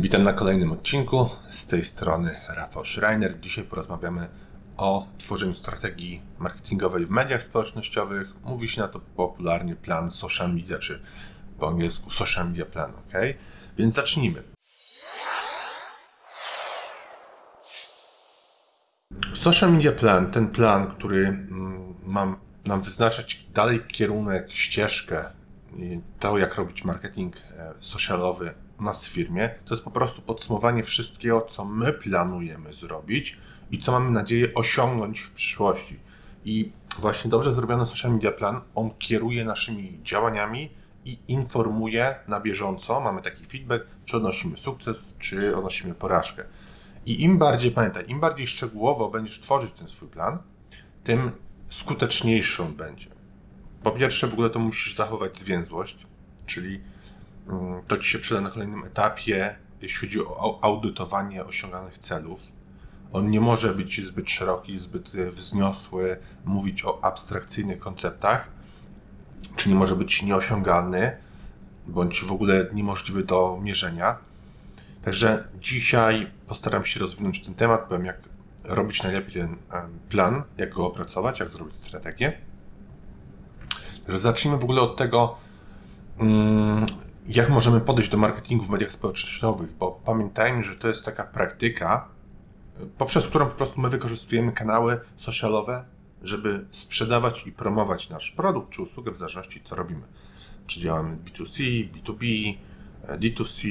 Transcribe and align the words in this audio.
Witam 0.00 0.22
na 0.22 0.32
kolejnym 0.32 0.72
odcinku. 0.72 1.28
Z 1.50 1.66
tej 1.66 1.84
strony 1.84 2.36
Rafał 2.48 2.84
Schreiner. 2.84 3.40
Dzisiaj 3.40 3.64
porozmawiamy 3.64 4.28
o 4.76 5.06
tworzeniu 5.18 5.54
strategii 5.54 6.22
marketingowej 6.38 7.06
w 7.06 7.10
mediach 7.10 7.42
społecznościowych. 7.42 8.28
Mówi 8.44 8.68
się 8.68 8.80
na 8.80 8.88
to 8.88 9.00
popularnie 9.00 9.76
plan 9.76 10.10
social 10.10 10.54
media, 10.54 10.78
czy 10.78 11.02
po 11.58 11.68
angielsku 11.68 12.10
social 12.10 12.48
media 12.48 12.66
plan, 12.66 12.90
ok? 12.90 13.12
Więc 13.78 13.94
zacznijmy. 13.94 14.42
Social 19.34 19.72
media 19.72 19.92
plan, 19.92 20.30
ten 20.30 20.48
plan, 20.48 20.90
który 20.90 21.26
mm, 21.26 21.94
mam 22.06 22.36
nam 22.64 22.82
wyznaczać 22.82 23.46
dalej 23.54 23.80
kierunek, 23.88 24.52
ścieżkę, 24.52 25.24
to 26.20 26.38
jak 26.38 26.54
robić 26.54 26.84
marketing 26.84 27.36
e, 27.36 27.74
socialowy 27.80 28.54
u 28.80 28.82
nas 28.82 29.06
w 29.06 29.12
firmie, 29.12 29.50
to 29.64 29.74
jest 29.74 29.84
po 29.84 29.90
prostu 29.90 30.22
podsumowanie 30.22 30.82
wszystkiego, 30.82 31.46
co 31.50 31.64
my 31.64 31.92
planujemy 31.92 32.72
zrobić 32.72 33.38
i 33.70 33.78
co 33.78 33.92
mamy 33.92 34.10
nadzieję 34.10 34.54
osiągnąć 34.54 35.20
w 35.20 35.30
przyszłości. 35.30 35.98
I 36.44 36.72
właśnie 36.98 37.30
dobrze 37.30 37.52
zrobiony 37.52 37.86
social 37.86 38.12
media 38.12 38.32
plan, 38.32 38.60
on 38.74 38.90
kieruje 38.98 39.44
naszymi 39.44 40.00
działaniami 40.02 40.70
i 41.04 41.18
informuje 41.28 42.14
na 42.28 42.40
bieżąco, 42.40 43.00
mamy 43.00 43.22
taki 43.22 43.44
feedback, 43.44 43.86
czy 44.04 44.16
odnosimy 44.16 44.56
sukces, 44.56 45.14
czy 45.18 45.56
odnosimy 45.56 45.94
porażkę. 45.94 46.44
I 47.06 47.22
im 47.22 47.38
bardziej, 47.38 47.70
pamiętaj, 47.70 48.04
im 48.08 48.20
bardziej 48.20 48.46
szczegółowo 48.46 49.10
będziesz 49.10 49.40
tworzyć 49.40 49.72
ten 49.72 49.88
swój 49.88 50.08
plan, 50.08 50.38
tym 51.04 51.30
skuteczniejszy 51.68 52.62
on 52.62 52.74
będzie. 52.74 53.06
Po 53.82 53.90
pierwsze, 53.90 54.26
w 54.26 54.32
ogóle 54.32 54.50
to 54.50 54.58
musisz 54.58 54.94
zachować 54.94 55.38
zwięzłość, 55.38 56.06
czyli 56.46 56.80
to 57.86 57.98
ci 57.98 58.10
się 58.10 58.18
przyda 58.18 58.40
na 58.40 58.50
kolejnym 58.50 58.84
etapie, 58.84 59.54
jeśli 59.82 59.98
chodzi 59.98 60.20
o 60.20 60.58
audytowanie 60.62 61.44
osiąganych 61.44 61.98
celów. 61.98 62.40
On 63.12 63.30
nie 63.30 63.40
może 63.40 63.74
być 63.74 64.06
zbyt 64.06 64.30
szeroki, 64.30 64.80
zbyt 64.80 65.12
wzniosły, 65.30 66.16
mówić 66.44 66.84
o 66.84 67.04
abstrakcyjnych 67.04 67.78
konceptach, 67.78 68.48
czy 69.56 69.68
nie 69.68 69.74
może 69.74 69.96
być 69.96 70.22
nieosiągalny, 70.22 71.16
bądź 71.86 72.24
w 72.24 72.32
ogóle 72.32 72.66
niemożliwy 72.72 73.24
do 73.24 73.58
mierzenia. 73.62 74.18
Także 75.02 75.48
dzisiaj 75.60 76.30
postaram 76.46 76.84
się 76.84 77.00
rozwinąć 77.00 77.44
ten 77.44 77.54
temat, 77.54 77.88
powiem 77.88 78.04
jak 78.04 78.16
robić 78.64 79.02
najlepiej 79.02 79.32
ten 79.32 79.56
plan, 80.08 80.42
jak 80.58 80.74
go 80.74 80.86
opracować, 80.86 81.40
jak 81.40 81.48
zrobić 81.48 81.76
strategię. 81.76 82.38
Także 84.06 84.18
zacznijmy 84.18 84.58
w 84.58 84.64
ogóle 84.64 84.80
od 84.80 84.96
tego, 84.96 85.36
mm, 86.18 86.86
jak 87.28 87.50
możemy 87.50 87.80
podejść 87.80 88.10
do 88.10 88.18
marketingu 88.18 88.64
w 88.64 88.70
mediach 88.70 88.92
społecznościowych, 88.92 89.72
bo 89.72 90.00
pamiętajmy, 90.04 90.64
że 90.64 90.76
to 90.76 90.88
jest 90.88 91.04
taka 91.04 91.24
praktyka, 91.24 92.08
poprzez 92.98 93.26
którą 93.26 93.46
po 93.46 93.54
prostu 93.54 93.80
my 93.80 93.90
wykorzystujemy 93.90 94.52
kanały 94.52 95.00
socialowe, 95.16 95.84
żeby 96.22 96.66
sprzedawać 96.70 97.46
i 97.46 97.52
promować 97.52 98.10
nasz 98.10 98.30
produkt 98.30 98.70
czy 98.70 98.82
usługę 98.82 99.12
w 99.12 99.16
zależności 99.16 99.62
co 99.64 99.74
robimy. 99.74 100.02
Czy 100.66 100.80
działamy 100.80 101.16
B2C, 101.16 101.88
B2B, 101.92 102.54
D2C, 103.08 103.68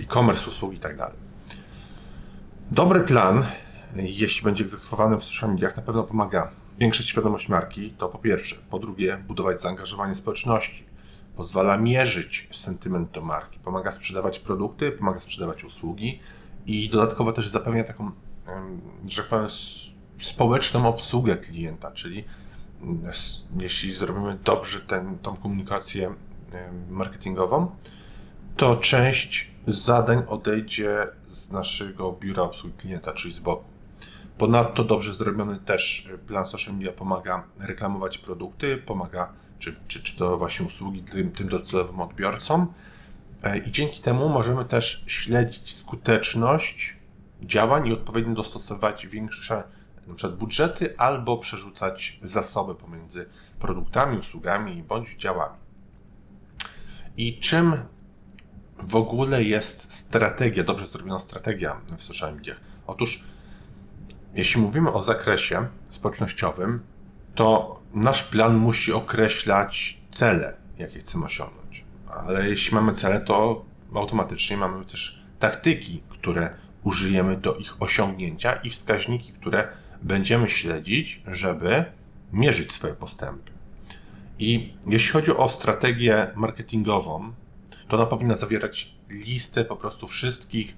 e-commerce, 0.00 0.46
usługi 0.46 0.76
itd. 0.76 0.96
Tak 0.96 1.14
Dobry 2.70 3.00
plan 3.00 3.44
jeśli 3.96 4.44
będzie 4.44 4.64
egzekwowany 4.64 5.16
w 5.16 5.24
social 5.24 5.50
mediach, 5.50 5.76
na 5.76 5.82
pewno 5.82 6.02
pomaga 6.02 6.50
zwiększyć 6.76 7.08
świadomość 7.08 7.48
marki, 7.48 7.90
to 7.90 8.08
po 8.08 8.18
pierwsze. 8.18 8.56
Po 8.70 8.78
drugie, 8.78 9.24
budować 9.26 9.60
zaangażowanie 9.60 10.14
społeczności. 10.14 10.91
Pozwala 11.36 11.76
mierzyć 11.76 12.48
sentyment 12.52 13.10
do 13.10 13.22
marki, 13.22 13.58
pomaga 13.58 13.92
sprzedawać 13.92 14.38
produkty, 14.38 14.92
pomaga 14.92 15.20
sprzedawać 15.20 15.64
usługi 15.64 16.20
i 16.66 16.88
dodatkowo 16.88 17.32
też 17.32 17.48
zapewnia 17.48 17.84
taką, 17.84 18.10
że 19.08 19.22
tak 19.22 19.30
powiem, 19.30 19.48
społeczną 20.20 20.88
obsługę 20.88 21.36
klienta, 21.36 21.92
czyli 21.92 22.24
jeśli 23.56 23.94
zrobimy 23.94 24.38
dobrze 24.44 24.80
ten, 24.80 25.18
tą 25.18 25.36
komunikację 25.36 26.14
marketingową, 26.90 27.70
to 28.56 28.76
część 28.76 29.50
zadań 29.66 30.22
odejdzie 30.28 31.06
z 31.30 31.50
naszego 31.50 32.12
biura 32.12 32.42
obsługi 32.42 32.74
klienta, 32.76 33.12
czyli 33.12 33.34
z 33.34 33.38
boku. 33.38 33.64
Ponadto 34.38 34.84
dobrze 34.84 35.14
zrobiony 35.14 35.58
też 35.58 36.08
plan 36.26 36.46
social 36.46 36.74
media 36.74 36.92
pomaga 36.92 37.44
reklamować 37.58 38.18
produkty, 38.18 38.76
pomaga, 38.76 39.32
czy, 39.62 39.76
czy, 39.88 40.02
czy 40.02 40.16
to 40.16 40.38
właśnie 40.38 40.66
usługi 40.66 41.02
tym, 41.02 41.32
tym 41.32 41.48
docelowym 41.48 42.00
odbiorcom. 42.00 42.72
E, 43.42 43.58
I 43.58 43.72
dzięki 43.72 44.00
temu 44.00 44.28
możemy 44.28 44.64
też 44.64 45.04
śledzić 45.06 45.76
skuteczność 45.76 46.96
działań 47.42 47.86
i 47.86 47.92
odpowiednio 47.92 48.34
dostosować 48.34 49.06
większe 49.06 49.62
na 50.06 50.14
przykład 50.14 50.38
budżety 50.38 50.94
albo 50.98 51.38
przerzucać 51.38 52.18
zasoby 52.22 52.74
pomiędzy 52.74 53.26
produktami, 53.58 54.18
usługami 54.18 54.82
bądź 54.82 55.16
działami. 55.16 55.56
I 57.16 57.38
czym 57.38 57.72
w 58.78 58.96
ogóle 58.96 59.44
jest 59.44 59.92
strategia, 59.92 60.64
dobrze 60.64 60.86
zrobiona 60.86 61.18
strategia 61.18 61.80
w 61.98 62.02
social 62.02 62.34
mediach? 62.34 62.60
Otóż 62.86 63.24
jeśli 64.34 64.60
mówimy 64.60 64.92
o 64.92 65.02
zakresie 65.02 65.66
społecznościowym, 65.90 66.80
to 67.34 67.80
nasz 67.94 68.22
plan 68.22 68.56
musi 68.56 68.92
określać 68.92 69.98
cele, 70.10 70.56
jakie 70.78 70.98
chcemy 70.98 71.24
osiągnąć. 71.24 71.84
Ale 72.08 72.48
jeśli 72.48 72.74
mamy 72.74 72.92
cele, 72.92 73.20
to 73.20 73.64
automatycznie 73.94 74.56
mamy 74.56 74.84
też 74.84 75.22
taktyki, 75.38 76.02
które 76.08 76.54
użyjemy 76.84 77.36
do 77.36 77.56
ich 77.56 77.82
osiągnięcia 77.82 78.52
i 78.52 78.70
wskaźniki, 78.70 79.32
które 79.32 79.68
będziemy 80.02 80.48
śledzić, 80.48 81.22
żeby 81.26 81.84
mierzyć 82.32 82.72
swoje 82.72 82.94
postępy. 82.94 83.52
I 84.38 84.74
jeśli 84.86 85.10
chodzi 85.12 85.30
o 85.30 85.48
strategię 85.48 86.30
marketingową, 86.34 87.32
to 87.88 87.96
ona 87.96 88.06
powinna 88.06 88.36
zawierać 88.36 88.94
listę 89.10 89.64
po 89.64 89.76
prostu 89.76 90.08
wszystkich 90.08 90.76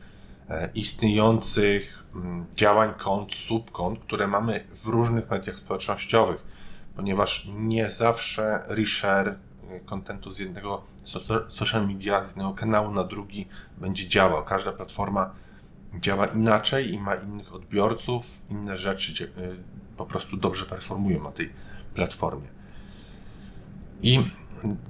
e, 0.48 0.68
istniejących 0.74 2.03
działań 2.54 2.94
kont, 2.98 3.34
subkont, 3.34 3.98
które 3.98 4.26
mamy 4.26 4.64
w 4.74 4.86
różnych 4.86 5.30
mediach 5.30 5.56
społecznościowych, 5.56 6.44
ponieważ 6.96 7.48
nie 7.54 7.90
zawsze 7.90 8.62
reshare 8.66 9.36
kontentu 9.86 10.30
z 10.30 10.38
jednego 10.38 10.82
social 11.48 11.86
media, 11.86 12.24
z 12.24 12.28
jednego 12.28 12.52
kanału 12.52 12.90
na 12.90 13.04
drugi 13.04 13.48
będzie 13.78 14.08
działał. 14.08 14.44
Każda 14.44 14.72
platforma 14.72 15.30
działa 16.00 16.26
inaczej 16.26 16.92
i 16.94 16.98
ma 16.98 17.14
innych 17.14 17.54
odbiorców, 17.54 18.26
inne 18.50 18.76
rzeczy 18.76 19.24
y, 19.24 19.28
po 19.96 20.06
prostu 20.06 20.36
dobrze 20.36 20.64
performują 20.64 21.22
na 21.22 21.30
tej 21.30 21.50
platformie. 21.94 22.48
I 24.02 24.30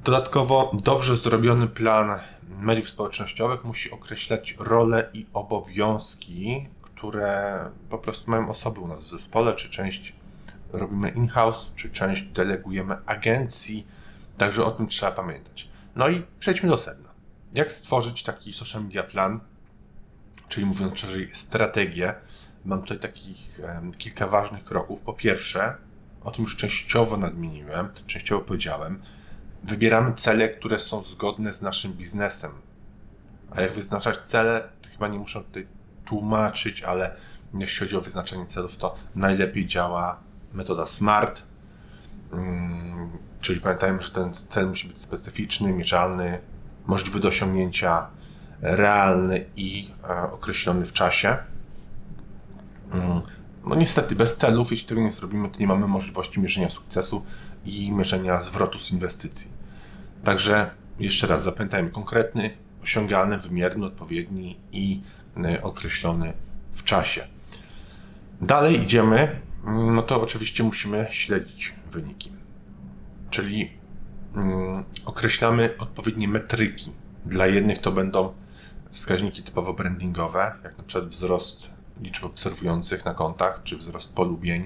dodatkowo 0.05 0.73
dobrze 0.83 1.17
zrobiony 1.17 1.67
plan 1.67 2.19
mediów 2.61 2.89
społecznościowych 2.89 3.65
musi 3.65 3.91
określać 3.91 4.57
role 4.59 5.11
i 5.13 5.27
obowiązki 5.33 6.69
które 7.05 7.71
po 7.91 7.99
prostu 7.99 8.31
mają 8.31 8.49
osoby 8.49 8.81
u 8.81 8.89
nas 8.89 9.05
w 9.05 9.09
zespole, 9.09 9.55
czy 9.55 9.71
część 9.71 10.13
robimy 10.73 11.09
in-house, 11.09 11.73
czy 11.77 11.91
część 11.91 12.23
delegujemy 12.23 12.97
agencji, 13.07 13.87
także 14.39 14.65
o 14.65 14.71
tym 14.71 14.87
trzeba 14.87 15.13
pamiętać. 15.13 15.69
No 15.97 16.09
i 16.09 16.23
przejdźmy 16.39 16.69
do 16.69 16.77
sedna. 16.77 17.09
Jak 17.55 17.73
stworzyć 17.73 18.23
taki 18.23 18.53
social 18.53 18.83
media 18.83 19.03
plan, 19.03 19.41
czyli 20.49 20.67
mówiąc 20.67 20.99
szerzej, 20.99 21.31
strategię? 21.33 22.15
Mam 22.65 22.83
tutaj 22.83 22.99
takich 22.99 23.61
um, 23.63 23.93
kilka 23.93 24.29
ważnych 24.29 24.65
kroków. 24.65 25.01
Po 25.01 25.13
pierwsze, 25.13 25.75
o 26.23 26.31
tym 26.31 26.43
już 26.43 26.57
częściowo 26.57 27.17
nadmieniłem, 27.17 27.89
częściowo 28.07 28.45
powiedziałem, 28.45 29.03
wybieramy 29.63 30.15
cele, 30.15 30.49
które 30.49 30.79
są 30.79 31.03
zgodne 31.03 31.53
z 31.53 31.63
naszym 31.63 31.93
biznesem. 31.93 32.53
A 33.51 33.61
jak 33.61 33.73
wyznaczać 33.73 34.19
cele, 34.27 34.69
to 34.83 34.89
chyba 34.89 35.09
nie 35.09 35.19
muszę 35.19 35.41
tutaj 35.45 35.67
tłumaczyć, 36.05 36.83
ale 36.83 37.17
jeśli 37.55 37.79
chodzi 37.79 37.97
o 37.97 38.01
wyznaczenie 38.01 38.47
celów, 38.47 38.77
to 38.77 38.95
najlepiej 39.15 39.67
działa 39.67 40.21
metoda 40.53 40.87
SMART, 40.87 41.43
mm, 42.33 43.11
czyli 43.41 43.61
pamiętajmy, 43.61 44.03
że 44.03 44.11
ten 44.11 44.35
cel 44.35 44.69
musi 44.69 44.89
być 44.89 45.01
specyficzny, 45.01 45.73
mierzalny, 45.73 46.39
możliwy 46.87 47.21
do 47.21 47.29
osiągnięcia, 47.29 48.07
realny 48.61 49.47
i 49.57 49.91
e, 50.05 50.33
określony 50.33 50.87
w 50.87 50.93
czasie. 50.93 51.37
Mm, 52.93 53.21
no 53.67 53.75
niestety, 53.75 54.17
bez 54.17 54.37
celów, 54.37 54.71
jeśli 54.71 54.89
tego 54.89 55.01
nie 55.01 55.13
zrobimy, 55.13 55.49
to 55.49 55.59
nie 55.59 55.67
mamy 55.67 55.87
możliwości 55.89 56.41
mierzenia 56.41 56.71
sukcesu 56.71 57.25
i 57.65 57.93
mierzenia 57.93 58.41
zwrotu 58.41 58.79
z 58.79 58.93
inwestycji. 58.93 59.51
Także 60.25 60.71
jeszcze 60.99 61.27
raz 61.27 61.43
zapamiętajmy 61.43 61.91
konkretny, 61.91 62.51
osiągalny, 62.85 63.39
wymierny, 63.39 63.87
odpowiedni 63.87 64.57
i 64.73 65.03
y, 65.37 65.63
określony 65.63 66.33
w 66.73 66.85
czasie. 66.85 67.27
Dalej 68.41 68.83
idziemy, 68.83 69.41
no 69.95 70.03
to 70.03 70.23
oczywiście 70.23 70.65
musimy 70.65 71.07
śledzić 71.11 71.75
wyniki. 71.93 72.33
Czyli 73.31 73.71
um, 74.37 74.85
określamy 75.05 75.75
odpowiednie 75.79 76.29
metryki. 76.29 76.93
Dla 77.27 77.47
jednych 77.47 77.79
to 77.79 77.93
będą 77.93 78.33
wskaźniki 78.91 79.43
typowo 79.43 79.75
brandingowe, 79.75 80.53
jak 80.65 80.79
na 80.79 80.85
przykład 80.85 81.11
wzrost 81.11 81.69
liczby 82.01 82.27
obserwujących 82.27 83.05
na 83.05 83.15
kontach, 83.15 83.61
czy 83.65 83.77
wzrost 83.77 84.09
polubień. 84.09 84.65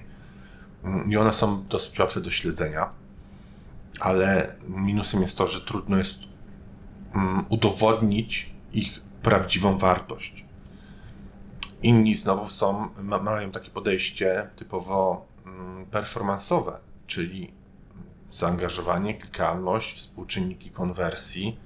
I 1.08 1.16
one 1.16 1.32
są 1.32 1.64
dosyć 1.66 1.98
łatwe 1.98 2.20
do 2.20 2.30
śledzenia, 2.30 2.90
ale 4.00 4.54
minusem 4.68 5.22
jest 5.22 5.38
to, 5.38 5.48
że 5.48 5.60
trudno 5.60 5.96
jest 5.96 6.18
mm, 6.18 6.27
udowodnić 7.48 8.50
ich 8.72 9.00
prawdziwą 9.22 9.78
wartość. 9.78 10.44
Inni 11.82 12.14
znowu 12.14 12.48
są, 12.48 12.88
mają 13.22 13.50
takie 13.50 13.70
podejście 13.70 14.50
typowo 14.56 15.26
mm, 15.46 15.86
performansowe, 15.86 16.80
czyli 17.06 17.52
zaangażowanie, 18.32 19.14
klikalność, 19.14 19.96
współczynniki 19.96 20.70
konwersji. 20.70 21.58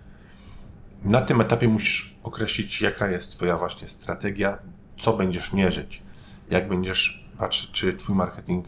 Na 1.05 1.21
tym 1.21 1.41
etapie 1.41 1.69
musisz 1.69 2.17
określić, 2.23 2.81
jaka 2.81 3.09
jest 3.09 3.33
Twoja 3.33 3.59
właśnie 3.59 3.89
strategia, 3.89 4.59
co 4.99 5.13
będziesz 5.13 5.53
mierzyć, 5.53 6.03
jak 6.51 6.69
będziesz 6.69 7.25
patrzeć, 7.39 7.71
czy 7.71 7.97
Twój 7.97 8.17
marketing 8.17 8.67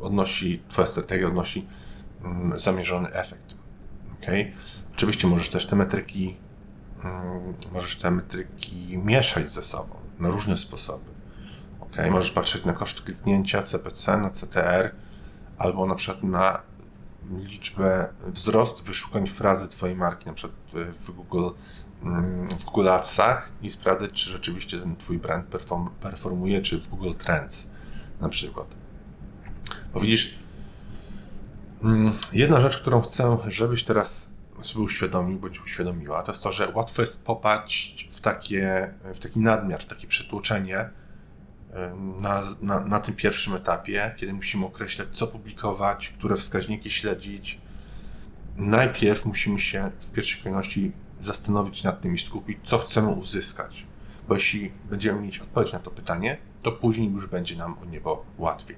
odnosi, 0.00 0.62
Twoja 0.68 0.86
strategia 0.86 1.26
odnosi 1.26 1.66
mm, 2.24 2.58
zamierzony 2.58 3.12
efekt. 3.12 3.61
Okay? 4.22 4.52
Oczywiście 4.94 5.26
możesz 5.26 5.48
też 5.48 5.66
te 5.66 5.76
metryki, 5.76 6.36
mm, 7.04 7.54
możesz 7.72 7.96
te 7.96 8.10
metryki 8.10 8.98
mieszać 8.98 9.50
ze 9.50 9.62
sobą 9.62 9.96
na 10.18 10.28
różne 10.28 10.56
sposoby. 10.56 11.10
Okay? 11.80 12.10
Możesz 12.10 12.30
patrzeć 12.30 12.64
na 12.64 12.72
koszt 12.72 13.02
kliknięcia, 13.02 13.62
CPC, 13.62 14.16
na 14.16 14.30
CTR, 14.30 14.94
albo 15.58 15.86
na 15.86 15.94
przykład 15.94 16.22
na 16.22 16.62
liczbę, 17.30 18.08
wzrost 18.26 18.82
wyszukań 18.82 19.26
frazy 19.26 19.68
Twojej 19.68 19.96
marki, 19.96 20.26
na 20.26 20.32
przykład 20.32 20.58
w 20.98 21.10
Google, 21.10 21.48
mm, 22.02 22.48
w 22.58 22.64
Google 22.64 22.88
Adsach 22.88 23.50
i 23.62 23.70
sprawdzać, 23.70 24.12
czy 24.12 24.30
rzeczywiście 24.30 24.80
ten 24.80 24.96
Twój 24.96 25.18
brand 25.18 25.46
perform, 25.46 25.90
performuje, 26.00 26.62
czy 26.62 26.80
w 26.80 26.88
Google 26.88 27.14
Trends 27.14 27.66
na 28.20 28.28
przykład. 28.28 28.66
Bo 29.94 30.00
widzisz, 30.00 30.41
jedna 32.32 32.60
rzecz, 32.60 32.78
którą 32.78 33.00
chcę, 33.00 33.38
żebyś 33.48 33.84
teraz 33.84 34.28
sobie 34.62 34.84
uświadomił, 34.84 35.38
bądź 35.38 35.60
uświadomiła, 35.60 36.22
to 36.22 36.32
jest 36.32 36.42
to, 36.42 36.52
że 36.52 36.72
łatwo 36.74 37.02
jest 37.02 37.22
popaść 37.22 38.08
w, 38.12 38.20
takie, 38.20 38.94
w 39.14 39.18
taki 39.18 39.40
nadmiar, 39.40 39.82
w 39.82 39.86
takie 39.86 40.06
przytłoczenie, 40.06 40.90
na, 42.20 42.42
na, 42.62 42.80
na 42.80 43.00
tym 43.00 43.14
pierwszym 43.14 43.54
etapie, 43.54 44.14
kiedy 44.16 44.32
musimy 44.32 44.66
określać, 44.66 45.08
co 45.12 45.26
publikować, 45.26 46.08
które 46.08 46.36
wskaźniki 46.36 46.90
śledzić. 46.90 47.60
Najpierw 48.56 49.26
musimy 49.26 49.60
się 49.60 49.90
w 50.00 50.10
pierwszej 50.10 50.42
kolejności 50.42 50.92
zastanowić 51.18 51.82
nad 51.82 52.00
tym 52.00 52.14
i 52.14 52.18
skupić, 52.18 52.58
co 52.64 52.78
chcemy 52.78 53.08
uzyskać. 53.08 53.86
Bo 54.28 54.34
jeśli 54.34 54.72
będziemy 54.90 55.20
mieć 55.20 55.38
odpowiedź 55.38 55.72
na 55.72 55.78
to 55.78 55.90
pytanie, 55.90 56.38
to 56.62 56.72
później 56.72 57.12
już 57.12 57.26
będzie 57.26 57.56
nam 57.56 57.74
o 57.82 57.84
niebo 57.84 58.24
łatwiej. 58.38 58.76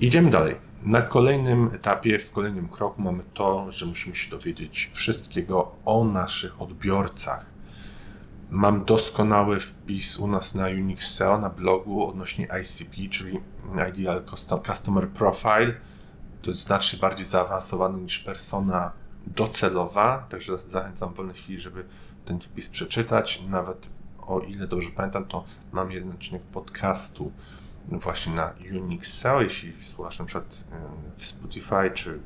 Idziemy 0.00 0.30
dalej. 0.30 0.69
Na 0.82 1.02
kolejnym 1.02 1.70
etapie, 1.74 2.18
w 2.18 2.32
kolejnym 2.32 2.68
kroku 2.68 3.02
mamy 3.02 3.22
to, 3.34 3.72
że 3.72 3.86
musimy 3.86 4.16
się 4.16 4.30
dowiedzieć 4.30 4.90
wszystkiego 4.92 5.72
o 5.84 6.04
naszych 6.04 6.62
odbiorcach 6.62 7.46
Mam 8.50 8.84
doskonały 8.84 9.60
wpis 9.60 10.18
u 10.18 10.26
nas 10.26 10.54
na 10.54 10.66
Unix 10.66 11.14
SEO 11.14 11.38
na 11.38 11.50
blogu 11.50 12.08
odnośnie 12.08 12.48
ICP, 12.62 13.08
czyli 13.10 13.40
Ideal 13.88 14.22
Customer 14.66 15.08
Profile. 15.08 15.74
To 16.42 16.50
jest 16.50 16.60
znacznie 16.60 16.98
bardziej 16.98 17.26
zaawansowany 17.26 18.00
niż 18.00 18.18
persona 18.18 18.92
docelowa, 19.26 20.26
także 20.30 20.58
zachęcam 20.68 21.14
w 21.14 21.16
wolnej 21.16 21.36
chwili, 21.36 21.60
żeby 21.60 21.84
ten 22.24 22.40
wpis 22.40 22.68
przeczytać. 22.68 23.42
Nawet 23.48 23.86
o 24.26 24.40
ile 24.40 24.66
dobrze 24.66 24.90
pamiętam, 24.90 25.24
to 25.24 25.44
mam 25.72 25.92
jeden 25.92 26.10
odcinek 26.10 26.42
podcastu 26.42 27.32
właśnie 27.88 28.34
na 28.34 28.54
Unix 28.80 29.12
SEO. 29.12 29.42
Jeśli 29.42 29.84
słuchasz 29.94 30.18
na 30.18 30.24
przykład 30.24 30.64
w 31.16 31.26
Spotify 31.26 31.90
czy 31.94 32.20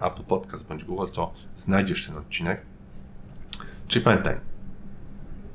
Apple 0.00 0.22
Podcast 0.22 0.66
bądź 0.66 0.84
Google, 0.84 1.12
to 1.12 1.34
znajdziesz 1.56 2.06
ten 2.06 2.16
odcinek. 2.16 2.62
Czyli 3.88 4.04
pamiętaj, 4.04 4.36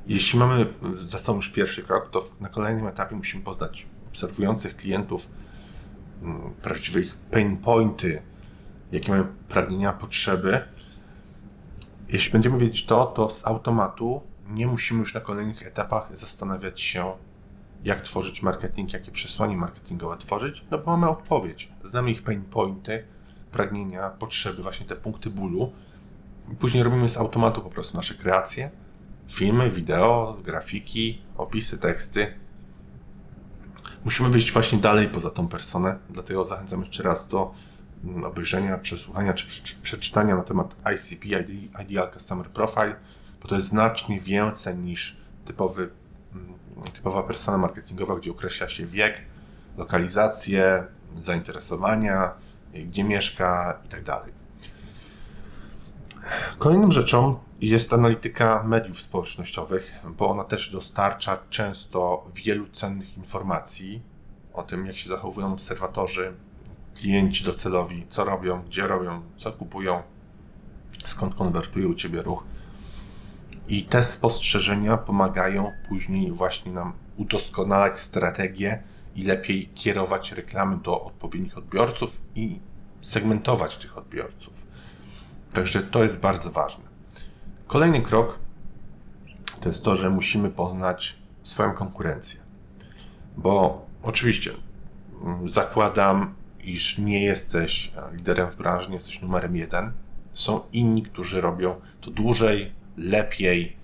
jeśli 0.08 0.40
mamy 0.40 0.66
za 1.04 1.20
sobą 1.20 1.36
już 1.36 1.50
pierwszy 1.50 1.84
krok, 1.84 2.10
to 2.12 2.30
na 2.40 2.50
kolejnym 2.50 2.88
etapie 2.88 3.16
musimy 3.16 3.44
poznać 3.44 3.88
obserwujących 4.08 4.76
klientów, 4.76 5.32
mm, 6.22 6.54
prawdziwych 6.54 7.18
pain 7.18 7.58
pointy, 7.58 8.22
jakie 8.92 9.12
mają 9.12 9.28
pragnienia, 9.48 9.94
potrzeby. 9.94 10.62
Jeśli 12.10 12.32
będziemy 12.32 12.58
wiedzieć 12.58 12.86
to, 12.86 13.06
to 13.06 13.30
z 13.30 13.48
automatu 13.48 14.22
nie 14.48 14.68
musimy 14.68 15.00
już 15.00 15.14
na 15.14 15.22
kolejnych 15.22 15.68
etapach 15.68 16.18
zastanawiać 16.18 16.82
się, 16.82 17.14
jak 17.84 18.02
tworzyć 18.02 18.42
marketing, 18.42 18.94
jakie 18.94 19.12
przesłanie 19.12 19.58
marketingowe 19.58 20.18
tworzyć, 20.18 20.66
no 20.72 20.78
bo 20.78 20.92
mamy 20.92 21.10
odpowiedź. 21.10 21.72
Znamy 21.84 22.12
ich 22.12 22.24
pain 22.24 22.42
pointy, 22.42 23.04
pragnienia, 23.52 24.10
potrzeby, 24.10 24.64
właśnie 24.64 24.86
te 24.86 24.96
punkty 24.96 25.30
bólu. 25.30 25.72
Później 26.60 26.84
robimy 26.84 27.10
z 27.10 27.18
automatu 27.18 27.62
po 27.62 27.70
prostu 27.70 27.98
nasze 27.98 28.14
kreacje, 28.14 28.72
filmy, 29.30 29.70
wideo, 29.70 30.38
grafiki, 30.44 31.22
opisy, 31.38 31.78
teksty. 31.78 32.34
Musimy 34.06 34.30
wyjść 34.30 34.52
właśnie 34.52 34.78
dalej 34.78 35.08
poza 35.08 35.30
tą 35.30 35.48
personę, 35.48 35.98
dlatego 36.10 36.46
zachęcam 36.46 36.80
jeszcze 36.80 37.04
raz 37.04 37.28
do 37.28 37.54
mm, 38.04 38.24
obejrzenia, 38.24 38.78
przesłuchania 38.78 39.34
czy 39.34 39.64
przeczytania 39.82 40.36
na 40.36 40.44
temat 40.44 40.76
ICP, 40.96 41.26
Ideal 41.84 42.12
Customer 42.14 42.50
Profile, 42.50 42.96
bo 43.42 43.48
to 43.48 43.56
jest 43.56 43.68
znacznie 43.68 44.20
więcej 44.20 44.78
niż 44.78 45.18
typowy, 45.46 45.90
mm, 46.34 46.54
typowa 46.94 47.24
persona 47.24 47.58
marketingowa, 47.58 48.16
gdzie 48.16 48.32
określa 48.32 48.68
się 48.68 48.86
wiek, 48.86 49.22
lokalizację, 49.78 50.84
zainteresowania, 51.22 52.32
gdzie 52.74 53.04
mieszka 53.04 53.80
itd. 53.84 54.04
Tak 54.04 54.30
Kolejną 56.58 56.92
rzeczą 56.92 57.40
jest 57.62 57.94
analityka 57.94 58.64
mediów 58.64 59.02
społecznościowych, 59.02 59.92
bo 60.18 60.30
ona 60.30 60.44
też 60.44 60.72
dostarcza 60.72 61.38
często 61.50 62.28
wielu 62.36 62.68
cennych 62.68 63.18
informacji 63.18 64.02
o 64.54 64.64
tym, 64.64 64.86
jak 64.86 64.98
się 64.98 65.10
zachowują 65.10 65.54
obserwatorzy, 65.54 66.34
klienci 66.96 67.44
docelowi, 67.44 68.06
co 68.10 68.26
robią, 68.26 68.62
gdzie 68.62 68.88
robią, 68.88 69.22
co 69.38 69.52
kupują, 69.52 70.02
skąd 71.06 71.36
konwertuje 71.36 71.88
u 71.88 71.96
Ciebie 71.96 72.22
ruch. 72.22 72.44
I 73.70 73.84
te 73.84 74.04
spostrzeżenia 74.04 74.98
pomagają 74.98 75.72
później 75.90 76.32
właśnie 76.32 76.72
nam 76.72 76.94
udoskonalać 77.18 78.00
strategię 78.00 78.84
i 79.16 79.24
lepiej 79.24 79.70
kierować 79.76 80.32
reklamy 80.32 80.78
do 80.78 81.02
odpowiednich 81.02 81.58
odbiorców 81.58 82.22
i 82.36 82.60
segmentować 83.02 83.78
tych 83.78 83.98
odbiorców. 83.98 84.68
Także 85.54 85.82
to 85.82 86.04
jest 86.04 86.20
bardzo 86.20 86.52
ważne. 86.52 86.84
Kolejny 87.68 88.02
krok 88.02 88.40
to 89.62 89.70
jest 89.70 89.84
to, 89.84 89.96
że 89.96 90.10
musimy 90.10 90.50
poznać 90.50 91.16
swoją 91.44 91.74
konkurencję. 91.74 92.40
Bo 93.38 93.86
oczywiście 94.04 94.52
mm, 95.24 95.50
zakładam, 95.50 96.34
iż 96.64 96.98
nie 96.98 97.24
jesteś 97.24 97.92
liderem 98.14 98.52
w 98.52 98.56
branży, 98.56 98.88
nie 98.88 98.96
jesteś 98.96 99.22
numerem 99.22 99.56
jeden. 99.56 99.92
Są 100.34 100.62
inni, 100.74 101.04
którzy 101.04 101.42
robią 101.42 101.76
to 102.02 102.12
dłużej, 102.12 102.79
lepiej, 103.00 103.76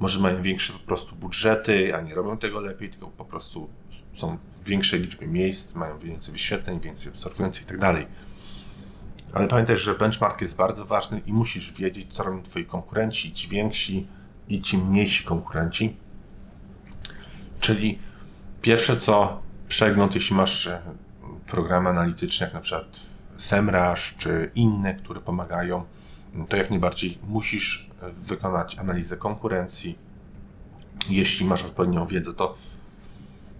może 0.00 0.20
mają 0.20 0.42
większe 0.42 0.72
po 0.72 0.78
prostu 0.78 1.16
budżety, 1.16 1.96
a 1.96 2.00
nie 2.00 2.14
robią 2.14 2.38
tego 2.38 2.60
lepiej, 2.60 2.90
tylko 2.90 3.06
po 3.06 3.24
prostu 3.24 3.68
są 4.16 4.38
w 4.64 4.68
większej 4.68 5.00
liczbie 5.00 5.26
miejsc, 5.26 5.74
mają 5.74 5.98
więcej 5.98 6.32
wyświetleń, 6.32 6.80
więcej 6.80 7.12
obserwujących 7.12 7.62
itd. 7.62 7.80
Tak 7.80 8.06
ale 9.32 9.48
pamiętaj, 9.48 9.78
że 9.78 9.94
benchmark 9.94 10.40
jest 10.40 10.56
bardzo 10.56 10.84
ważny 10.84 11.20
i 11.26 11.32
musisz 11.32 11.72
wiedzieć, 11.72 12.14
co 12.14 12.22
robią 12.22 12.42
Twoi 12.42 12.64
konkurenci, 12.64 13.32
ci 13.32 13.48
więksi 13.48 14.06
i 14.48 14.62
ci 14.62 14.78
mniejsi 14.78 15.24
konkurenci. 15.24 15.96
Czyli 17.60 17.98
pierwsze 18.62 18.96
co, 18.96 19.42
przegląd, 19.68 20.14
jeśli 20.14 20.36
masz 20.36 20.68
programy 21.46 21.88
analityczne, 21.88 22.46
jak 22.46 22.54
na 22.54 22.60
przykład 22.60 22.86
SEMrush 23.36 24.14
czy 24.18 24.50
inne, 24.54 24.94
które 24.94 25.20
pomagają, 25.20 25.84
to 26.48 26.56
jak 26.56 26.70
najbardziej 26.70 27.18
musisz 27.28 27.90
wykonać 28.12 28.78
analizę 28.78 29.16
konkurencji. 29.16 29.98
Jeśli 31.08 31.46
masz 31.46 31.64
odpowiednią 31.64 32.06
wiedzę, 32.06 32.32
to 32.32 32.54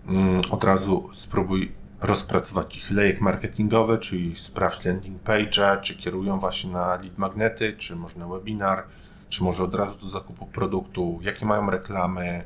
mm, 0.07 0.41
od 0.51 0.65
razu 0.65 1.11
spróbuj 1.13 1.73
rozpracować 2.01 2.77
ich 2.77 2.91
lejek 2.91 3.21
marketingowy, 3.21 3.99
czyli 3.99 4.37
sprawdź 4.37 4.85
landing 4.85 5.23
page, 5.23 5.81
czy 5.83 5.95
kierują 5.95 6.41
właśnie 6.41 6.71
na 6.71 6.87
lead 6.87 7.19
magnety, 7.19 7.75
czy 7.79 7.97
może 7.97 8.19
na 8.19 8.29
webinar, 8.29 8.85
czy 9.29 9.45
może 9.45 9.65
od 9.65 9.75
razu 9.75 9.99
do 9.99 10.11
zakupu 10.11 10.47
produktu, 10.47 11.19
jakie 11.23 11.47
mają 11.47 11.71
reklamy, 11.71 12.45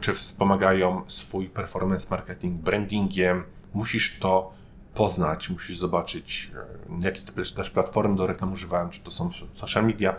czy 0.00 0.14
wspomagają 0.14 1.02
swój 1.08 1.48
performance 1.48 2.06
marketing 2.10 2.62
brandingiem. 2.62 3.44
Musisz 3.74 4.18
to 4.18 4.52
poznać, 4.96 5.50
musisz 5.50 5.78
zobaczyć, 5.78 6.50
e, 6.54 7.04
jakie 7.04 7.20
też 7.56 7.70
platformy 7.70 8.16
do 8.16 8.26
reklam 8.26 8.52
używają, 8.52 8.90
czy 8.90 9.00
to 9.00 9.10
są 9.10 9.30
social 9.54 9.86
media, 9.86 10.16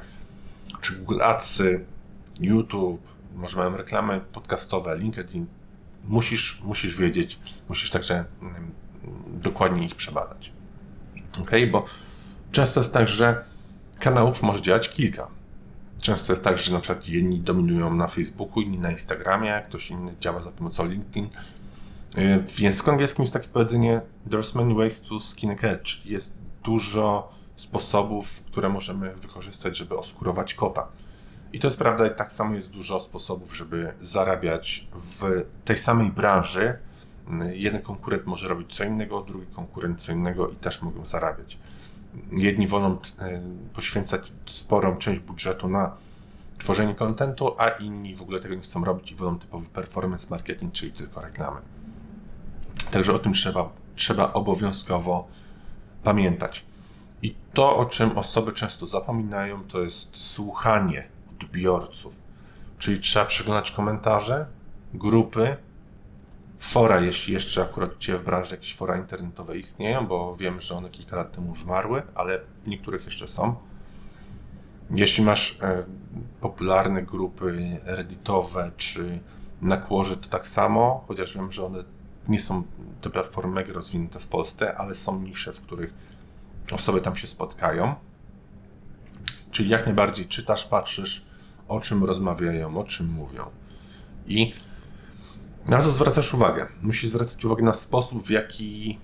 czy 0.81 0.95
Google 0.95 1.21
Adsy, 1.21 1.85
YouTube, 2.39 3.01
może 3.35 3.57
mają 3.57 3.77
reklamy 3.77 4.21
podcastowe, 4.33 4.97
LinkedIn. 4.97 5.45
Musisz, 6.03 6.61
musisz 6.63 6.97
wiedzieć, 6.97 7.39
musisz 7.69 7.89
także 7.89 8.25
dokładnie 9.27 9.85
ich 9.85 9.95
przebadać. 9.95 10.51
Ok, 11.41 11.51
bo 11.71 11.85
często 12.51 12.79
jest 12.79 12.93
tak, 12.93 13.07
że 13.07 13.43
kanałów 13.99 14.43
może 14.43 14.61
działać 14.61 14.89
kilka. 14.89 15.27
Często 16.01 16.33
jest 16.33 16.43
tak, 16.43 16.57
że 16.57 16.73
na 16.73 16.79
przykład 16.79 17.07
jedni 17.07 17.39
dominują 17.39 17.93
na 17.93 18.07
Facebooku, 18.07 18.61
inni 18.61 18.79
na 18.79 18.91
Instagramie, 18.91 19.63
ktoś 19.67 19.89
inny 19.89 20.15
działa 20.19 20.41
za 20.41 20.51
pomocą 20.51 20.85
LinkedIn. 20.85 21.29
Y, 22.17 22.43
w 22.47 22.59
języku 22.59 22.91
angielskim 22.91 23.23
jest 23.23 23.33
takie 23.33 23.47
powiedzenie 23.47 24.01
There's 24.29 24.55
many 24.55 24.73
ways 24.73 25.01
to 25.01 25.19
skin 25.19 25.51
a 25.51 25.55
cat, 25.55 25.83
czyli 25.83 26.13
jest 26.13 26.33
dużo 26.63 27.31
sposobów, 27.55 28.43
które 28.45 28.69
możemy 28.69 29.15
wykorzystać, 29.15 29.77
żeby 29.77 29.97
oskurować 29.97 30.53
kota. 30.53 30.87
I 31.53 31.59
to 31.59 31.67
jest 31.67 31.77
prawda, 31.77 32.09
tak 32.09 32.31
samo 32.31 32.55
jest 32.55 32.69
dużo 32.69 32.99
sposobów, 32.99 33.55
żeby 33.55 33.93
zarabiać 34.01 34.87
w 34.93 35.45
tej 35.65 35.77
samej 35.77 36.11
branży. 36.11 36.77
Jeden 37.51 37.81
konkurent 37.81 38.25
może 38.25 38.47
robić 38.47 38.75
co 38.75 38.83
innego, 38.83 39.21
drugi 39.21 39.45
konkurent 39.47 40.01
co 40.01 40.11
innego 40.11 40.49
i 40.49 40.55
też 40.55 40.81
mogą 40.81 41.05
zarabiać. 41.05 41.57
Jedni 42.31 42.67
wolą 42.67 42.97
e, 43.19 43.41
poświęcać 43.73 44.31
sporą 44.45 44.97
część 44.97 45.19
budżetu 45.19 45.69
na 45.69 45.97
tworzenie 46.57 46.95
kontentu, 46.95 47.55
a 47.57 47.69
inni 47.69 48.15
w 48.15 48.21
ogóle 48.21 48.39
tego 48.39 48.55
nie 48.55 48.61
chcą 48.61 48.85
robić 48.85 49.11
i 49.11 49.15
wolą 49.15 49.39
typowy 49.39 49.65
performance 49.65 50.27
marketing, 50.29 50.73
czyli 50.73 50.91
tylko 50.91 51.21
reklamy. 51.21 51.61
Także 52.91 53.13
o 53.13 53.19
tym 53.19 53.33
trzeba, 53.33 53.69
trzeba 53.95 54.33
obowiązkowo 54.33 55.27
pamiętać. 56.03 56.65
I 57.21 57.35
to, 57.53 57.77
o 57.77 57.85
czym 57.85 58.17
osoby 58.17 58.53
często 58.53 58.87
zapominają, 58.87 59.63
to 59.63 59.79
jest 59.79 60.17
słuchanie 60.17 61.07
odbiorców. 61.31 62.15
Czyli 62.79 62.99
trzeba 62.99 63.25
przeglądać 63.25 63.71
komentarze, 63.71 64.45
grupy, 64.93 65.57
fora, 66.59 66.99
jeśli 66.99 67.33
jeszcze 67.33 67.61
akurat 67.61 67.97
Ciebie 67.97 68.19
w 68.19 68.23
branży 68.23 68.55
jakieś 68.55 68.75
fora 68.75 68.97
internetowe 68.97 69.57
istnieją, 69.57 70.07
bo 70.07 70.35
wiem, 70.35 70.61
że 70.61 70.75
one 70.75 70.89
kilka 70.89 71.15
lat 71.15 71.31
temu 71.31 71.53
wymarły, 71.53 72.03
ale 72.15 72.39
niektórych 72.67 73.05
jeszcze 73.05 73.27
są. 73.27 73.55
Jeśli 74.91 75.23
masz 75.23 75.59
e, 75.61 75.83
popularne 76.41 77.03
grupy 77.03 77.79
redditowe 77.85 78.71
czy 78.77 79.19
na 79.61 79.77
to 79.77 80.29
tak 80.29 80.47
samo, 80.47 81.03
chociaż 81.07 81.35
wiem, 81.35 81.51
że 81.51 81.65
one 81.65 81.83
nie 82.29 82.39
są 82.39 82.63
te 83.01 83.09
platformy 83.09 83.53
mega 83.53 83.73
rozwinięte 83.73 84.19
w 84.19 84.27
Polsce, 84.27 84.75
ale 84.77 84.95
są 84.95 85.21
nisze, 85.21 85.53
w 85.53 85.61
których 85.61 85.93
osoby 86.71 87.01
tam 87.01 87.15
się 87.15 87.27
spotkają. 87.27 87.95
Czyli 89.51 89.69
jak 89.69 89.85
najbardziej 89.85 90.25
czytasz, 90.25 90.65
patrzysz, 90.65 91.25
o 91.67 91.79
czym 91.79 92.03
rozmawiają, 92.03 92.77
o 92.77 92.83
czym 92.83 93.07
mówią. 93.07 93.45
I 94.27 94.53
na 95.65 95.81
co 95.81 95.91
zwracasz 95.91 96.33
uwagę? 96.33 96.67
Musisz 96.81 97.09
zwracać 97.09 97.45
uwagę 97.45 97.63
na 97.63 97.73
sposób, 97.73 98.23
w 98.23 98.29
jaki 98.29 98.99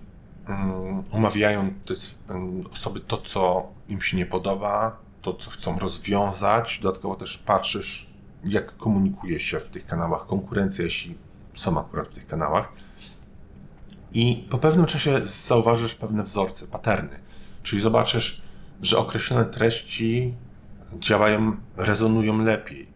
um, 0.49 1.03
omawiają 1.11 1.73
te 1.85 1.93
um, 2.29 2.67
osoby 2.71 2.99
to, 2.99 3.17
co 3.17 3.67
im 3.89 4.01
się 4.01 4.17
nie 4.17 4.25
podoba, 4.25 4.99
to, 5.21 5.33
co 5.33 5.51
chcą 5.51 5.79
rozwiązać. 5.79 6.79
Dodatkowo 6.79 7.15
też 7.15 7.37
patrzysz, 7.37 8.09
jak 8.43 8.77
komunikuje 8.77 9.39
się 9.39 9.59
w 9.59 9.69
tych 9.69 9.85
kanałach 9.85 10.25
konkurencja, 10.25 10.83
jeśli 10.83 11.15
są 11.55 11.79
akurat 11.79 12.07
w 12.07 12.13
tych 12.13 12.27
kanałach. 12.27 12.73
I 14.13 14.47
po 14.49 14.57
pewnym 14.57 14.85
czasie 14.85 15.21
zauważysz 15.25 15.95
pewne 15.95 16.23
wzorce, 16.23 16.67
paterny. 16.67 17.19
Czyli 17.63 17.81
zobaczysz, 17.81 18.41
że 18.81 18.97
określone 18.97 19.45
treści 19.45 20.33
działają, 20.99 21.55
rezonują 21.77 22.43
lepiej. 22.43 22.87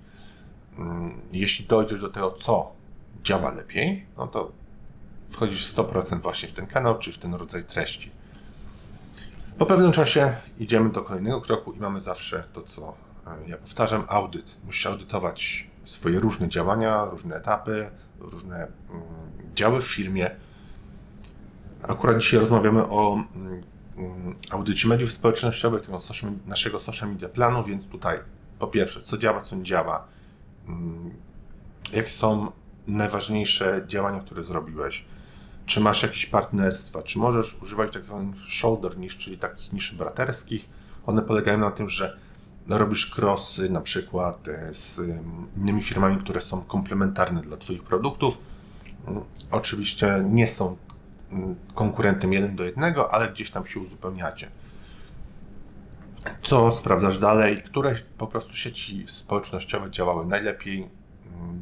Mm, 0.78 1.22
jeśli 1.34 1.66
dojdziesz 1.66 2.02
do 2.02 2.10
tego, 2.10 2.32
co 2.32 2.72
działa 3.24 3.52
lepiej, 3.52 4.06
no 4.18 4.28
to 4.28 4.52
wchodzisz 5.30 5.74
100% 5.74 6.22
właśnie 6.22 6.50
w 6.50 6.54
ten 6.54 6.68
kanał, 6.68 7.00
czy 7.00 7.12
w 7.12 7.18
ten 7.18 7.34
rodzaj 7.34 7.64
treści. 7.64 8.12
Po 9.58 9.66
pewnym 9.66 9.92
czasie 9.92 10.36
idziemy 10.60 10.90
do 10.90 11.02
kolejnego 11.02 11.42
kroku 11.42 11.74
i 11.74 11.80
mamy 11.80 12.00
zawsze 12.00 12.44
to, 12.54 12.62
co 12.62 12.96
e, 13.28 13.50
ja 13.50 13.58
powtarzam, 13.58 14.04
audyt. 14.08 14.58
Musisz 14.66 14.86
audytować 14.86 15.68
swoje 15.86 16.20
różne 16.20 16.50
działania, 16.50 17.06
różne 17.06 17.36
etapy, 17.36 17.90
różne 18.20 18.56
mm, 18.56 18.72
działy 19.56 19.82
w 19.82 19.88
firmie. 19.88 20.32
Akurat 21.84 22.18
dzisiaj 22.18 22.40
rozmawiamy 22.40 22.88
o 22.88 23.24
mm, 23.36 23.64
Mm, 23.98 24.36
audycie 24.52 24.88
mediów 24.88 25.12
społecznościowych, 25.12 25.82
tego 25.82 26.00
naszego 26.48 26.80
social 26.80 27.10
media 27.10 27.30
planu, 27.30 27.64
więc 27.64 27.86
tutaj 27.86 28.20
po 28.60 28.68
pierwsze, 28.68 29.02
co 29.02 29.18
działa, 29.18 29.42
co 29.42 29.56
nie 29.56 29.64
działa, 29.64 30.08
mm, 30.68 31.12
jakie 31.94 32.10
są 32.10 32.52
najważniejsze 32.88 33.84
działania, 33.88 34.20
które 34.20 34.44
zrobiłeś, 34.44 35.06
czy 35.66 35.80
masz 35.80 36.04
jakieś 36.04 36.26
partnerstwa, 36.26 37.04
czy 37.04 37.20
możesz 37.20 37.58
używać 37.62 37.94
tak 37.94 38.06
zwanych 38.06 38.36
shoulder 38.48 38.98
niche, 38.98 39.18
czyli 39.18 39.38
takich 39.38 39.74
niszy 39.74 39.96
braterskich. 39.96 40.70
One 41.06 41.22
polegają 41.22 41.58
na 41.58 41.72
tym, 41.72 41.90
że 41.90 42.18
robisz 42.68 43.18
crossy 43.18 43.70
na 43.70 43.82
przykład 43.82 44.48
e, 44.48 44.74
z 44.74 45.02
innymi 45.58 45.84
firmami, 45.84 46.18
które 46.18 46.42
są 46.42 46.62
komplementarne 46.62 47.42
dla 47.42 47.58
Twoich 47.58 47.84
produktów. 47.84 48.38
Oczywiście 49.52 50.24
nie 50.30 50.48
są 50.48 50.78
konkurentem 51.76 52.34
jeden 52.34 52.56
do 52.56 52.64
jednego, 52.64 53.14
ale 53.14 53.30
gdzieś 53.30 53.52
tam 53.52 53.68
się 53.68 53.80
uzupełniacie. 53.80 54.50
Co 56.44 56.72
sprawdzasz 56.72 57.20
dalej? 57.20 57.64
Które 57.64 57.96
po 58.18 58.28
prostu 58.28 58.54
sieci 58.54 59.04
społecznościowe 59.08 59.92
działały 59.92 60.26
najlepiej? 60.26 60.78
Mm, 60.78 61.60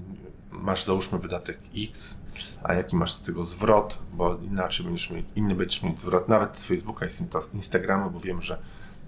masz 0.52 0.86
załóżmy 0.86 1.20
wydatek 1.20 1.58
X, 1.78 2.18
a 2.64 2.74
jaki 2.74 2.96
masz 2.96 3.14
z 3.14 3.22
tego 3.22 3.46
zwrot, 3.46 3.98
bo 4.14 4.38
inaczej 4.38 4.86
będziesz 4.86 5.10
mieć, 5.10 5.26
inny 5.36 5.56
będziesz 5.56 5.84
mieć 5.84 6.02
zwrot 6.02 6.28
nawet 6.28 6.58
z 6.58 6.66
Facebooka 6.66 7.06
i 7.06 7.10
z 7.10 7.24
Instagrama, 7.54 8.10
bo 8.10 8.20
wiem, 8.20 8.42
że 8.42 8.58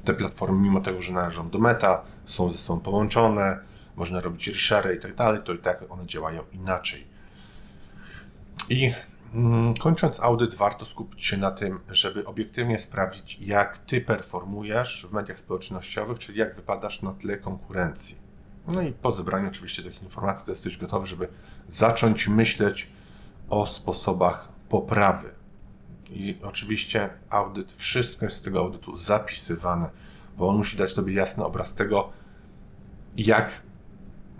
te 0.06 0.14
platformy, 0.14 0.60
mimo 0.60 0.82
tego, 0.82 1.02
że 1.02 1.14
należą 1.14 1.50
do 1.50 1.60
meta, 1.60 2.02
są 2.26 2.52
ze 2.52 2.58
sobą 2.58 2.80
połączone, 2.80 3.60
można 3.96 4.20
robić 4.20 4.48
reshare 4.48 4.96
i 4.98 5.00
tak 5.00 5.16
dalej, 5.16 5.42
to 5.44 5.54
i 5.54 5.58
tak 5.58 5.84
one 5.90 6.06
działają 6.06 6.44
inaczej. 6.52 7.08
I 8.70 8.94
kończąc 9.79 10.19
audyt, 10.19 10.55
warto 10.55 10.86
skupić 10.86 11.25
się 11.25 11.38
na 11.38 11.51
tym, 11.51 11.79
żeby 11.89 12.25
obiektywnie 12.25 12.79
sprawdzić, 12.79 13.39
jak 13.41 13.77
ty 13.77 14.01
performujesz 14.01 15.07
w 15.10 15.13
mediach 15.13 15.39
społecznościowych, 15.39 16.19
czyli 16.19 16.39
jak 16.39 16.55
wypadasz 16.55 17.01
na 17.01 17.13
tle 17.13 17.38
konkurencji. 17.38 18.15
No 18.67 18.81
i 18.81 18.91
po 18.91 19.12
zebraniu 19.12 19.48
oczywiście 19.48 19.84
tych 19.84 20.03
informacji 20.03 20.46
to 20.46 20.51
jesteś 20.51 20.77
gotowy, 20.77 21.07
żeby 21.07 21.27
zacząć 21.67 22.27
myśleć 22.27 22.89
o 23.50 23.65
sposobach 23.65 24.50
poprawy. 24.69 25.29
I 26.10 26.38
oczywiście 26.43 27.10
audyt, 27.29 27.72
wszystko 27.72 28.25
jest 28.25 28.38
z 28.38 28.41
tego 28.41 28.60
audytu 28.60 28.98
zapisywane, 28.98 29.89
bo 30.38 30.50
on 30.50 30.57
musi 30.57 30.77
dać 30.77 30.93
Tobie 30.93 31.13
jasny 31.13 31.46
obraz 31.46 31.74
tego, 31.74 32.10
jak 33.17 33.51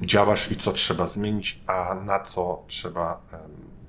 działasz 0.02 0.52
i 0.52 0.56
co 0.56 0.72
trzeba 0.72 1.08
zmienić, 1.08 1.62
a 1.68 1.96
na 1.96 2.20
co 2.20 2.64
trzeba 2.68 3.22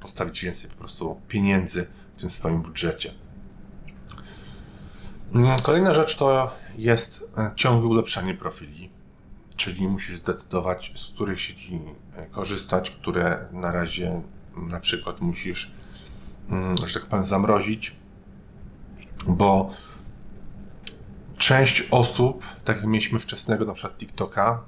postawić 0.00 0.45
więcej 0.45 0.71
po 0.71 0.76
prostu 0.76 1.21
pieniędzy 1.28 1.87
w 2.17 2.21
tym 2.21 2.31
swoim 2.31 2.62
budżecie. 2.62 3.14
Mm, 5.35 5.59
kolejna 5.59 5.95
rzecz 5.95 6.17
to 6.17 6.55
jest 6.76 7.25
e, 7.38 7.50
ciągłe 7.57 7.88
ulepszanie 7.88 8.35
profili, 8.35 8.90
czyli 9.57 9.88
musisz 9.88 10.19
zdecydować, 10.19 10.93
z 10.97 11.09
których 11.09 11.40
sieci 11.40 11.81
e, 12.17 12.26
korzystać, 12.26 12.90
które 12.90 13.49
na 13.52 13.73
razie 13.73 14.23
na 14.57 14.81
przykład 14.81 15.21
musisz, 15.21 15.73
mm, 16.50 16.76
że 16.87 17.00
tak 17.00 17.09
powiem, 17.09 17.26
zamrozić, 17.26 17.97
bo 19.26 19.71
część 21.38 21.88
osób, 21.90 22.45
tak 22.64 22.76
jak 22.76 22.87
mieliśmy 22.87 23.19
wczesnego 23.19 23.64
na 23.64 23.73
przykład 23.75 23.99
TikToka, 23.99 24.62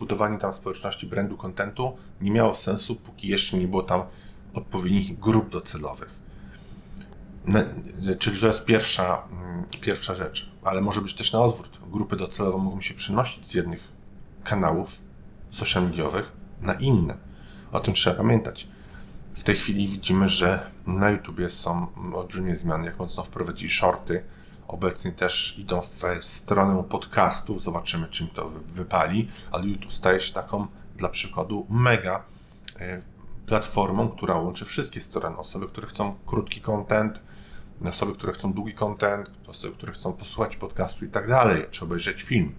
budowanie 0.00 0.38
tam 0.38 0.52
społeczności 0.52 1.06
brandu 1.06 1.36
kontentu 1.36 1.96
nie 2.20 2.30
miało 2.30 2.54
sensu, 2.54 2.96
póki 2.96 3.28
jeszcze 3.28 3.56
nie 3.56 3.68
było 3.68 3.82
tam 3.82 4.02
odpowiednich 4.54 5.18
grup 5.18 5.50
docelowych. 5.50 6.20
Czyli 8.18 8.40
to 8.40 8.46
jest 8.46 8.64
pierwsza, 8.64 9.22
mm, 9.32 9.64
pierwsza 9.80 10.14
rzecz, 10.14 10.50
ale 10.64 10.80
może 10.80 11.00
być 11.00 11.14
też 11.14 11.32
na 11.32 11.40
odwrót. 11.40 11.80
Grupy 11.90 12.16
docelowe 12.16 12.58
mogą 12.58 12.80
się 12.80 12.94
przenosić 12.94 13.48
z 13.48 13.54
jednych 13.54 13.88
kanałów 14.44 15.00
social 15.50 15.82
mediowych 15.84 16.32
na 16.60 16.74
inne. 16.74 17.16
O 17.72 17.80
tym 17.80 17.94
trzeba 17.94 18.16
pamiętać. 18.16 18.68
W 19.34 19.42
tej 19.42 19.56
chwili 19.56 19.88
widzimy, 19.88 20.28
że 20.28 20.70
na 20.86 21.10
YouTubie 21.10 21.50
są 21.50 21.86
olbrzymie 22.14 22.56
zmiany, 22.56 22.86
jak 22.86 22.98
mocno 22.98 23.24
wprowadzili 23.24 23.70
shorty, 23.70 24.22
obecnie 24.70 25.12
też 25.12 25.58
idą 25.58 25.80
w 25.82 26.24
stronę 26.24 26.84
podcastów, 26.84 27.62
zobaczymy 27.62 28.08
czym 28.08 28.28
to 28.28 28.50
wypali, 28.50 29.28
ale 29.50 29.66
YouTube 29.66 29.92
staje 29.92 30.20
się 30.20 30.32
taką 30.34 30.66
dla 30.96 31.08
przykładu 31.08 31.66
mega 31.70 32.24
e, 32.80 33.02
platformą, 33.46 34.08
która 34.08 34.34
łączy 34.34 34.64
wszystkie 34.64 35.00
strony. 35.00 35.36
Osoby, 35.36 35.68
które 35.68 35.86
chcą 35.86 36.14
krótki 36.26 36.60
content, 36.60 37.20
osoby, 37.88 38.12
które 38.12 38.32
chcą 38.32 38.52
długi 38.52 38.74
content, 38.74 39.30
osoby, 39.46 39.74
które 39.74 39.92
chcą 39.92 40.12
posłuchać 40.12 40.56
podcastu 40.56 41.04
i 41.04 41.08
tak 41.08 41.28
dalej, 41.28 41.66
czy 41.70 41.84
obejrzeć 41.84 42.22
film. 42.22 42.54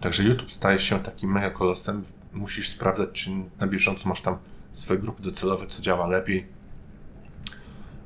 Także 0.00 0.22
YouTube 0.22 0.52
staje 0.52 0.78
się 0.78 1.00
takim 1.00 1.32
mega 1.32 1.50
kolosem. 1.50 2.04
Musisz 2.32 2.68
sprawdzać, 2.68 3.08
czy 3.12 3.30
na 3.60 3.66
bieżąco 3.66 4.08
masz 4.08 4.20
tam 4.20 4.38
swoje 4.72 5.00
grupy 5.00 5.22
docelowe, 5.22 5.66
co 5.66 5.82
działa 5.82 6.06
lepiej 6.06 6.46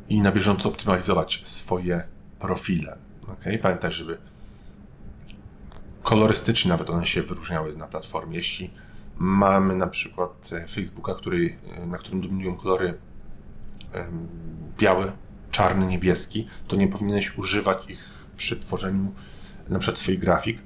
i 0.08 0.20
na 0.20 0.32
bieżąco 0.32 0.68
optymalizować 0.68 1.42
swoje 1.44 2.04
profile. 2.38 3.11
Okay? 3.22 3.58
Pamiętaj, 3.58 3.92
żeby 3.92 4.18
kolorystycznie 6.02 6.68
nawet 6.68 6.90
one 6.90 7.06
się 7.06 7.22
wyróżniały 7.22 7.76
na 7.76 7.86
platformie. 7.86 8.36
Jeśli 8.36 8.70
mamy 9.18 9.76
na 9.76 9.86
przykład 9.86 10.50
e, 10.52 10.68
Facebooka, 10.68 11.14
który, 11.14 11.56
e, 11.76 11.86
na 11.86 11.98
którym 11.98 12.20
dominują 12.20 12.56
kolory 12.56 12.94
biały, 14.78 15.12
czarny, 15.50 15.86
niebieski, 15.86 16.48
to 16.68 16.76
nie 16.76 16.88
powinieneś 16.88 17.38
używać 17.38 17.90
ich 17.90 17.98
przy 18.36 18.56
tworzeniu 18.56 19.12
na 19.68 19.78
przykład 19.78 20.00
swoich 20.00 20.18
grafik, 20.18 20.58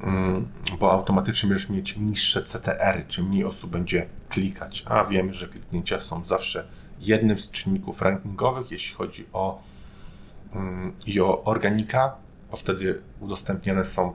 mm, 0.00 0.48
bo 0.78 0.92
automatycznie 0.92 1.48
będziesz 1.48 1.68
mieć 1.68 1.96
niższe 1.96 2.42
CTR, 2.42 3.06
czy 3.08 3.22
mniej 3.22 3.44
osób 3.44 3.70
będzie 3.70 4.06
klikać, 4.28 4.84
a 4.86 5.04
wiemy, 5.04 5.34
że 5.34 5.48
kliknięcia 5.48 6.00
są 6.00 6.24
zawsze 6.24 6.68
jednym 7.00 7.38
z 7.38 7.50
czynników 7.50 8.02
rankingowych, 8.02 8.70
jeśli 8.70 8.94
chodzi 8.94 9.26
o 9.32 9.62
i 11.06 11.20
o 11.20 11.44
organika, 11.44 12.16
bo 12.50 12.56
wtedy 12.56 13.02
udostępniane 13.20 13.84
są 13.84 14.12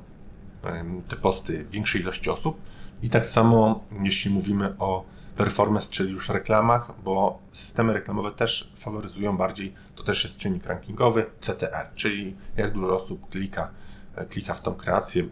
te 1.07 1.15
posty 1.15 1.65
większej 1.71 2.01
ilości 2.01 2.29
osób. 2.29 2.61
I 3.01 3.09
tak 3.09 3.25
samo 3.25 3.83
jeśli 4.03 4.31
mówimy 4.31 4.75
o 4.79 5.05
performance, 5.35 5.89
czyli 5.89 6.11
już 6.11 6.29
reklamach, 6.29 6.91
bo 7.03 7.39
systemy 7.51 7.93
reklamowe 7.93 8.31
też 8.31 8.73
faworyzują 8.77 9.37
bardziej, 9.37 9.73
to 9.95 10.03
też 10.03 10.23
jest 10.23 10.37
czynnik 10.37 10.65
rankingowy, 10.65 11.25
CTR, 11.39 11.87
czyli 11.95 12.35
jak 12.57 12.73
dużo 12.73 12.95
osób 12.95 13.29
klika, 13.29 13.69
e, 14.15 14.25
klika 14.25 14.53
w 14.53 14.61
tą 14.61 14.73
kreację 14.73 15.23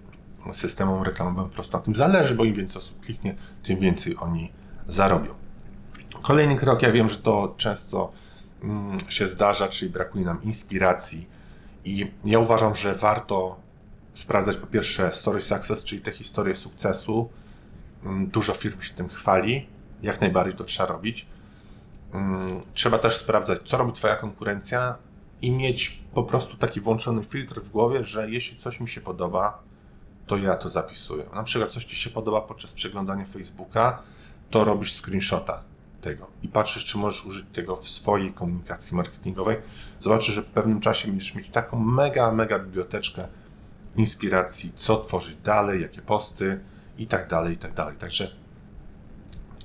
systemom 0.53 1.03
reklamowym, 1.03 1.49
po 1.49 1.55
prostu 1.55 1.77
na 1.77 1.83
tym 1.83 1.95
zależy, 1.95 2.35
bo 2.35 2.43
im 2.43 2.53
więcej 2.53 2.81
osób 2.81 2.99
kliknie, 2.99 3.35
tym 3.63 3.79
więcej 3.79 4.17
oni 4.19 4.51
zarobią. 4.87 5.33
Kolejny 6.21 6.55
krok, 6.55 6.81
ja 6.81 6.91
wiem, 6.91 7.09
że 7.09 7.17
to 7.17 7.53
często 7.57 8.11
się 9.09 9.27
zdarza, 9.27 9.67
czyli 9.67 9.91
brakuje 9.91 10.25
nam 10.25 10.43
inspiracji 10.43 11.27
i 11.85 12.11
ja 12.25 12.39
uważam, 12.39 12.75
że 12.75 12.95
warto 12.95 13.59
sprawdzać 14.13 14.57
po 14.57 14.67
pierwsze 14.67 15.13
story 15.13 15.41
success, 15.41 15.83
czyli 15.83 16.01
te 16.01 16.11
historie 16.11 16.55
sukcesu. 16.55 17.29
Mm, 18.03 18.27
dużo 18.27 18.53
firm 18.53 18.81
się 18.81 18.93
tym 18.93 19.09
chwali, 19.09 19.67
jak 20.01 20.21
najbardziej 20.21 20.55
to 20.55 20.63
trzeba 20.63 20.89
robić. 20.89 21.25
Mm, 22.13 22.61
trzeba 22.73 22.97
też 22.97 23.17
sprawdzać, 23.17 23.59
co 23.65 23.77
robi 23.77 23.93
Twoja 23.93 24.15
konkurencja 24.15 24.95
i 25.41 25.51
mieć 25.51 26.01
po 26.13 26.23
prostu 26.23 26.57
taki 26.57 26.81
włączony 26.81 27.23
filtr 27.23 27.61
w 27.61 27.69
głowie, 27.69 28.03
że 28.03 28.29
jeśli 28.29 28.57
coś 28.57 28.79
mi 28.79 28.87
się 28.87 29.01
podoba, 29.01 29.61
to 30.27 30.37
ja 30.37 30.55
to 30.55 30.69
zapisuję. 30.69 31.25
Na 31.35 31.43
przykład 31.43 31.71
coś 31.71 31.85
Ci 31.85 31.95
się 31.95 32.09
podoba 32.09 32.41
podczas 32.41 32.73
przeglądania 32.73 33.25
Facebooka, 33.25 34.01
to 34.49 34.63
robisz 34.63 35.01
screenshota 35.01 35.63
tego 36.01 36.27
i 36.43 36.47
patrzysz, 36.47 36.85
czy 36.85 36.97
możesz 36.97 37.25
użyć 37.25 37.45
tego 37.53 37.75
w 37.75 37.89
swojej 37.89 38.33
komunikacji 38.33 38.97
marketingowej. 38.97 39.57
Zobaczysz, 39.99 40.35
że 40.35 40.41
w 40.41 40.45
pewnym 40.45 40.81
czasie 40.81 41.07
będziesz 41.07 41.35
mieć 41.35 41.49
taką 41.49 41.79
mega, 41.79 42.31
mega 42.31 42.59
biblioteczkę 42.59 43.27
inspiracji, 43.95 44.73
co 44.75 45.01
tworzyć 45.01 45.35
dalej, 45.35 45.81
jakie 45.81 46.01
posty 46.01 46.59
i 46.97 47.07
tak 47.07 47.27
dalej, 47.27 47.53
i 47.53 47.57
tak 47.57 47.73
dalej. 47.73 47.97
Także 47.97 48.31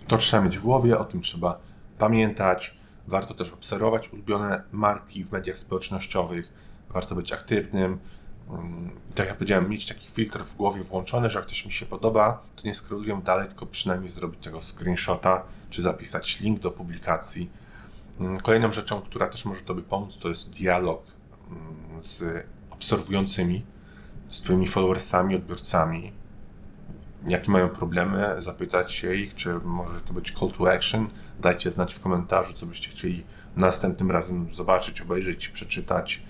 to 0.07 0.17
trzeba 0.17 0.43
mieć 0.43 0.59
w 0.59 0.63
głowie, 0.63 0.99
o 0.99 1.05
tym 1.05 1.21
trzeba 1.21 1.59
pamiętać. 1.99 2.77
Warto 3.07 3.35
też 3.35 3.53
obserwować 3.53 4.13
ulubione 4.13 4.63
marki 4.73 5.25
w 5.25 5.33
mediach 5.33 5.59
społecznościowych, 5.59 6.53
warto 6.91 7.15
być 7.15 7.33
aktywnym. 7.33 7.99
Mm, 8.51 8.91
tak 9.15 9.27
jak 9.27 9.37
powiedziałem, 9.37 9.71
mieć 9.71 9.87
taki 9.87 10.09
filtr 10.09 10.45
w 10.45 10.55
głowie 10.55 10.83
włączony, 10.83 11.31
że 11.31 11.39
jak 11.39 11.49
coś 11.49 11.67
mi 11.67 11.73
się 11.73 11.87
podoba, 11.87 12.43
to 12.57 12.63
nie 12.65 12.75
skroluję 12.75 13.21
dalej, 13.25 13.49
tylko 13.49 13.67
przynajmniej 13.67 14.11
zrobić 14.11 14.41
tego 14.45 14.61
screenshota, 14.63 15.43
czy 15.71 15.83
zapisać 15.83 16.41
link 16.41 16.61
do 16.61 16.71
publikacji. 16.71 17.51
Mm, 18.21 18.41
kolejną 18.41 18.73
rzeczą, 18.73 19.01
która 19.01 19.29
też 19.29 19.45
może 19.45 19.61
Tobie 19.61 19.83
pomóc, 19.83 20.19
to 20.19 20.29
jest 20.29 20.51
dialog 20.51 21.03
mm, 21.51 22.03
z 22.03 22.47
obserwującymi, 22.71 23.65
z 24.31 24.41
Twoimi 24.41 24.69
followersami, 24.69 25.37
odbiorcami, 25.37 26.13
jakie 27.27 27.51
mają 27.51 27.69
problemy, 27.69 28.37
zapytać 28.39 28.93
się 28.93 29.15
ich, 29.15 29.35
czy 29.35 29.55
może 29.55 30.01
to 30.01 30.13
być 30.13 30.33
call 30.33 30.51
to 30.51 30.73
action. 30.73 31.09
Dajcie 31.41 31.71
znać 31.71 31.95
w 31.95 32.01
komentarzu, 32.01 32.53
co 32.53 32.67
byście 32.67 32.91
chcieli 32.91 33.25
następnym 33.57 34.11
razem 34.11 34.55
zobaczyć, 34.55 35.01
obejrzeć, 35.01 35.49
przeczytać, 35.49 36.23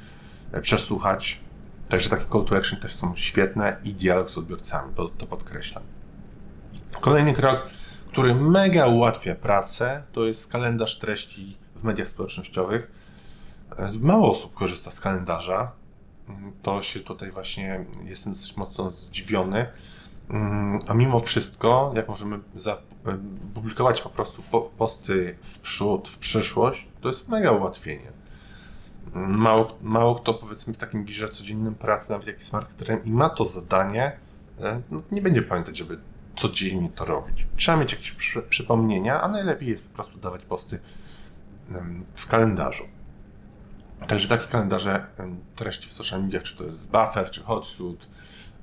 e, 0.53 0.61
przesłuchać. 0.61 1.41
Także 1.89 2.11
takie 2.11 2.25
call 2.33 2.45
to 2.45 2.57
action 2.57 2.81
też 2.81 2.95
są 2.95 3.17
świetne 3.17 3.77
i 3.85 3.95
dialog 3.95 4.31
z 4.31 4.39
odbiorcami, 4.39 4.95
to, 4.95 5.09
to 5.09 5.27
podkreślam. 5.27 5.83
Kolejny 7.01 7.33
krok, 7.33 7.71
który 8.09 8.35
mega 8.35 8.87
ułatwia 8.87 9.35
pracę, 9.35 10.03
to 10.13 10.25
jest 10.25 10.53
kalendarz 10.53 10.99
treści 10.99 11.57
w 11.77 11.85
mediach 11.85 12.09
społecznościowych. 12.09 12.91
E, 13.79 13.91
mało 14.01 14.31
osób 14.31 14.55
korzysta 14.55 14.91
z 14.91 15.01
kalendarza 15.01 15.73
to 16.63 16.83
się 16.83 17.01
tutaj 17.01 17.31
właśnie 17.31 17.85
jestem 18.05 18.33
dosyć 18.33 18.57
mocno 18.57 18.91
zdziwiony. 18.91 19.67
Mm, 20.31 20.81
a 20.87 20.95
mimo 20.95 21.19
wszystko, 21.19 21.93
jak 21.97 22.09
możemy 22.09 22.41
publikować 23.55 24.03
po 24.03 24.11
prostu 24.11 24.43
posty 24.79 25.37
w 25.43 25.59
przód, 25.59 26.09
w 26.09 26.19
przyszłość, 26.19 26.89
to 27.01 27.09
jest 27.09 27.29
mega 27.29 27.51
ułatwienie. 27.51 28.13
Mało, 29.17 29.79
mało 29.83 30.15
kto 30.15 30.35
powiedzmy 30.35 30.75
w 30.75 30.77
takim 30.77 31.05
wirze 31.05 31.29
codziennym 31.29 31.75
pracy, 31.75 32.11
nawet 32.11 32.27
jak 32.27 32.39
jest 32.39 32.53
marketerem 32.53 33.05
i 33.05 33.11
ma 33.11 33.31
to 33.31 33.45
zadanie, 33.45 34.17
e, 34.61 34.81
no, 34.91 35.03
nie 35.13 35.23
będzie 35.23 35.43
pamiętać, 35.43 35.77
żeby 35.77 35.99
codziennie 36.37 36.91
to 36.91 37.05
robić. 37.05 37.47
Trzeba 37.57 37.79
mieć 37.79 37.93
jakieś 37.93 38.13
przy, 38.13 38.43
przypomnienia, 38.43 39.23
a 39.23 39.29
najlepiej 39.29 39.69
jest 39.69 39.85
po 39.85 39.95
prostu 39.95 40.19
dawać 40.19 40.43
posty 40.43 40.79
w 42.15 42.27
kalendarzu. 42.27 42.85
Także 44.09 44.29
takie 44.29 44.47
kalendarze 44.47 45.07
treści 45.57 45.89
w 45.89 45.93
social 45.93 46.23
mediach, 46.23 46.43
czy 46.43 46.57
to 46.57 46.65
jest 46.65 46.87
Buffer, 46.87 47.31
czy 47.31 47.43
Hotsuite, 47.43 48.07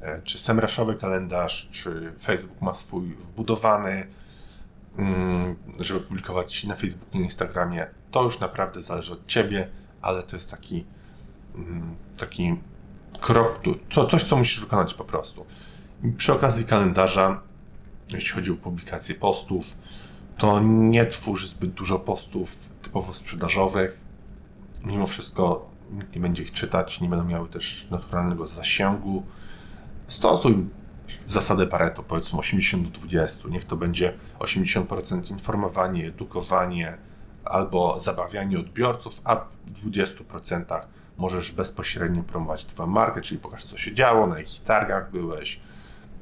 e, 0.02 0.22
czy 0.22 0.40
semraszowy 0.40 0.96
kalendarz, 0.96 1.70
czy 1.72 2.14
Facebook 2.22 2.62
ma 2.62 2.74
swój 2.74 3.06
wbudowany, 3.06 4.08
mm, 4.98 5.56
żeby 5.80 6.00
publikować 6.00 6.64
na 6.64 6.76
Facebooku 6.76 7.22
i 7.22 7.24
Instagramie, 7.24 7.88
to 8.12 8.24
już 8.24 8.40
naprawdę 8.40 8.82
zależy 8.82 9.14
od 9.14 9.28
Ciebie, 9.28 9.68
ale 10.04 10.24
to 10.24 10.36
jest 10.36 10.52
taki, 10.52 10.86
mm, 11.56 11.96
taki 12.18 12.56
krok, 13.22 13.60
co, 13.92 14.08
coś, 14.08 14.24
co 14.24 14.36
musisz 14.36 14.60
wykonać 14.60 14.94
po 14.94 15.04
prostu. 15.04 15.46
I 16.04 16.12
przy 16.12 16.34
okazji 16.34 16.66
kalendarza, 16.66 17.42
jeśli 18.10 18.32
chodzi 18.32 18.52
o 18.52 18.56
publikację 18.56 19.16
postów, 19.16 19.78
to 20.38 20.60
nie 20.64 21.06
twórz 21.06 21.50
zbyt 21.50 21.72
dużo 21.72 22.00
postów 22.00 22.56
typowo 22.82 23.14
sprzedażowych, 23.14 23.98
mimo 24.86 25.08
wszystko 25.08 25.70
nikt 25.92 26.16
nie 26.16 26.22
będzie 26.22 26.44
ich 26.44 26.52
czytać, 26.52 27.02
nie 27.02 27.10
będą 27.10 27.26
miały 27.26 27.50
też 27.50 27.88
naturalnego 27.92 28.48
zasięgu. 28.48 29.24
Stosuj 30.08 30.66
zasadę 31.30 31.68
Pareto, 31.68 32.04
powiedzmy 32.04 32.40
80 32.40 32.90
do 32.90 33.00
20. 33.00 33.50
Niech 33.50 33.66
to 33.66 33.78
będzie 33.78 34.14
80% 34.40 35.32
informowanie, 35.32 36.08
edukowanie 36.08 36.98
albo 37.46 38.00
zabawianie 38.00 38.60
odbiorców, 38.60 39.22
a 39.24 39.36
w 39.36 39.90
20% 39.90 40.82
możesz 41.18 41.52
bezpośrednio 41.52 42.24
promować 42.24 42.66
Twoją 42.66 42.90
markę, 42.90 43.22
czyli 43.22 43.40
pokaż 43.40 43.64
co 43.64 43.78
się 43.78 43.94
działo, 43.94 44.28
na 44.28 44.38
jakich 44.38 44.64
targach 44.64 45.12
byłeś, 45.12 45.60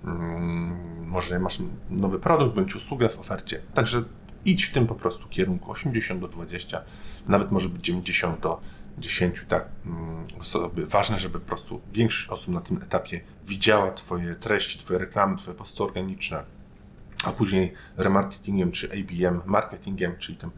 hmm, 0.04 1.08
może 1.08 1.40
masz 1.40 1.60
nowy 1.90 2.20
produkt 2.20 2.56
bądź 2.56 2.76
usługę 2.76 3.10
w 3.10 3.20
ofercie. 3.20 3.62
Także 3.74 4.04
idź 4.46 4.64
w 4.64 4.74
tym 4.74 4.88
po 4.88 4.96
prostu 4.96 5.28
kierunku 5.28 5.72
80 5.72 6.22
do 6.22 6.28
20, 6.28 6.82
nawet 7.28 7.52
może 7.52 7.70
być 7.70 7.86
90 7.86 8.40
do 8.40 8.62
10, 8.98 9.46
tak 9.48 9.66
mm, 9.86 10.26
osoby. 10.40 10.86
Ważne, 10.86 11.20
żeby 11.20 11.40
po 11.40 11.48
prostu 11.48 11.82
większość 11.94 12.30
osób 12.30 12.54
na 12.54 12.62
tym 12.62 12.78
etapie 12.78 13.22
widziała 13.46 13.92
Twoje 13.92 14.36
treści, 14.36 14.80
Twoje 14.80 15.00
reklamy, 15.00 15.38
Twoje 15.38 15.58
posty 15.58 15.84
organiczne, 15.84 16.44
a 17.24 17.32
później 17.32 17.74
remarketingiem 17.98 18.72
czy 18.72 18.90
ABM 18.92 19.42
marketingiem, 19.46 20.18
czyli 20.18 20.38
tym 20.38 20.52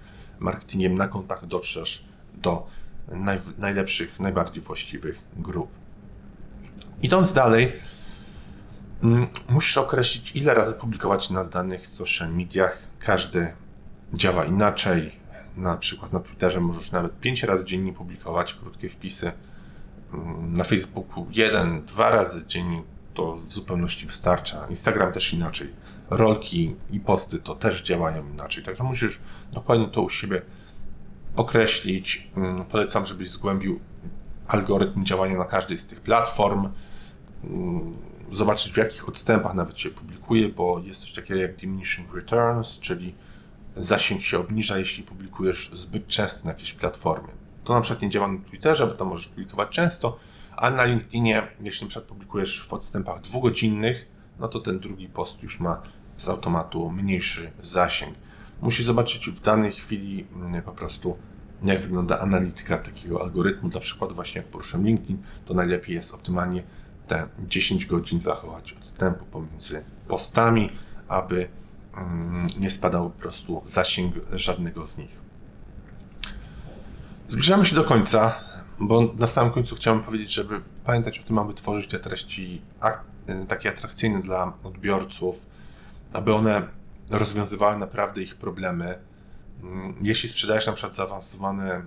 marketingiem 0.43 0.95
na 0.95 1.07
kontach 1.07 1.45
dotrzesz 1.45 2.05
do 2.33 2.67
naj, 3.07 3.39
najlepszych, 3.57 4.19
najbardziej 4.19 4.63
właściwych 4.63 5.19
grup. 5.37 5.69
Idąc 7.01 7.33
dalej, 7.33 7.73
mm, 9.03 9.27
musisz 9.49 9.77
określić, 9.77 10.35
ile 10.35 10.53
razy 10.53 10.73
publikować 10.73 11.29
na 11.29 11.43
danych 11.43 11.87
social 11.87 12.33
mediach. 12.33 12.77
Każdy 12.99 13.53
działa 14.13 14.45
inaczej. 14.45 15.23
Na 15.57 15.77
przykład 15.77 16.13
na 16.13 16.19
Twitterze 16.19 16.59
możesz 16.59 16.91
nawet 16.91 17.19
5 17.19 17.43
razy 17.43 17.65
dziennie 17.65 17.93
publikować 17.93 18.53
krótkie 18.53 18.89
wpisy. 18.89 19.31
Mm, 20.13 20.53
na 20.53 20.63
Facebooku 20.63 21.27
jeden, 21.31 21.85
dwa 21.85 22.09
razy 22.09 22.45
dziennie 22.47 22.83
to 23.13 23.35
w 23.35 23.53
zupełności 23.53 24.05
wystarcza. 24.05 24.67
Instagram 24.69 25.13
też 25.13 25.33
inaczej. 25.33 25.73
Rolki 26.09 26.75
i 26.91 26.99
posty 26.99 27.39
to 27.39 27.55
też 27.55 27.83
działają 27.83 28.29
inaczej. 28.29 28.63
Także 28.63 28.83
musisz 28.83 29.19
dokładnie 29.53 29.87
to 29.87 30.01
u 30.01 30.09
siebie 30.09 30.41
określić. 31.35 32.27
Mm, 32.37 32.65
polecam, 32.65 33.05
żebyś 33.05 33.29
zgłębił 33.29 33.79
algorytm 34.47 35.05
działania 35.05 35.37
na 35.37 35.45
każdej 35.45 35.77
z 35.77 35.85
tych 35.85 36.01
platform. 36.01 36.69
Mm, 37.43 37.97
zobaczyć 38.31 38.73
w 38.73 38.77
jakich 38.77 39.09
odstępach 39.09 39.53
nawet 39.53 39.79
się 39.79 39.89
publikuje, 39.89 40.49
bo 40.49 40.79
jest 40.79 41.01
coś 41.01 41.13
takiego 41.13 41.39
jak 41.39 41.55
diminishing 41.55 42.13
returns, 42.13 42.79
czyli 42.79 43.15
zasięg 43.77 44.21
się 44.21 44.39
obniża, 44.39 44.77
jeśli 44.77 45.03
publikujesz 45.03 45.71
zbyt 45.75 46.07
często 46.07 46.45
na 46.45 46.51
jakiejś 46.51 46.73
platformie. 46.73 47.29
To 47.63 47.73
na 47.73 47.81
przykład 47.81 48.01
nie 48.01 48.09
działa 48.09 48.27
na 48.27 48.39
Twitterze, 48.49 48.87
bo 48.87 48.93
tam 48.93 49.07
możesz 49.07 49.27
publikować 49.27 49.69
często, 49.69 50.19
ale 50.55 50.75
na 50.75 50.83
LinkedInie, 50.83 51.47
jeśli 51.61 51.85
na 51.85 51.89
przykład 51.89 52.09
publikujesz 52.09 52.67
w 52.67 52.73
odstępach 52.73 53.21
dwugodzinnych, 53.21 54.12
no 54.39 54.47
to 54.47 54.59
ten 54.59 54.79
drugi 54.79 55.09
post 55.09 55.43
już 55.43 55.59
ma 55.59 55.81
z 56.17 56.29
automatu 56.29 56.89
mniejszy 56.89 57.51
zasięg. 57.61 58.15
Musisz 58.61 58.85
zobaczyć 58.85 59.29
w 59.29 59.39
danej 59.41 59.71
chwili 59.71 60.25
mm, 60.35 60.61
po 60.61 60.71
prostu 60.71 61.17
jak 61.63 61.79
wygląda 61.79 62.19
analityka 62.19 62.77
takiego 62.77 63.21
algorytmu. 63.21 63.69
Dla 63.69 63.81
przykładu 63.81 64.15
właśnie 64.15 64.41
jak 64.41 64.51
poruszam 64.51 64.85
LinkedIn, 64.85 65.17
to 65.45 65.53
najlepiej 65.53 65.95
jest 65.95 66.13
optymalnie 66.13 66.63
te 67.07 67.27
10 67.47 67.85
godzin 67.85 68.21
zachować 68.21 68.73
odstępu 68.73 69.25
pomiędzy 69.25 69.83
postami, 70.07 70.69
aby 71.07 71.47
mm, 71.97 72.47
nie 72.59 72.71
spadał 72.71 73.09
po 73.09 73.19
prostu 73.19 73.61
zasięg 73.65 74.15
żadnego 74.33 74.87
z 74.87 74.97
nich. 74.97 75.23
Zbliżamy 77.27 77.65
się 77.65 77.75
do 77.75 77.83
końca, 77.83 78.35
bo 78.79 79.13
na 79.17 79.27
samym 79.27 79.53
końcu 79.53 79.75
chciałem 79.75 80.03
powiedzieć, 80.03 80.33
żeby 80.33 80.61
pamiętać 80.85 81.19
o 81.19 81.23
tym, 81.23 81.37
aby 81.37 81.53
tworzyć 81.53 81.91
te 81.91 81.99
treści 81.99 82.61
takie 83.47 83.69
atrakcyjne 83.69 84.21
dla 84.21 84.53
odbiorców, 84.63 85.45
aby 86.13 86.33
one 86.33 86.67
rozwiązywały 87.09 87.77
naprawdę 87.77 88.21
ich 88.21 88.35
problemy. 88.35 88.99
Mm, 89.63 89.95
jeśli 90.01 90.29
sprzedajesz 90.29 90.67
na 90.67 90.73
przykład 90.73 90.95
zaawansowane 90.95 91.81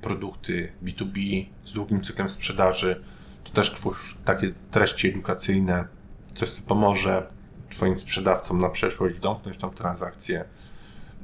produkty 0.00 0.72
B2B 0.82 1.46
z 1.64 1.72
długim 1.72 2.02
cyklem 2.02 2.28
sprzedaży, 2.28 3.02
to 3.44 3.50
też 3.50 3.74
twórz 3.74 4.16
takie 4.24 4.52
treści 4.70 5.08
edukacyjne, 5.08 5.88
coś 6.34 6.50
co 6.50 6.62
pomoże 6.62 7.26
Twoim 7.70 7.98
sprzedawcom 7.98 8.60
na 8.60 8.68
przeszłość 8.68 9.18
domknąć 9.18 9.56
tą 9.56 9.70
transakcję. 9.70 10.44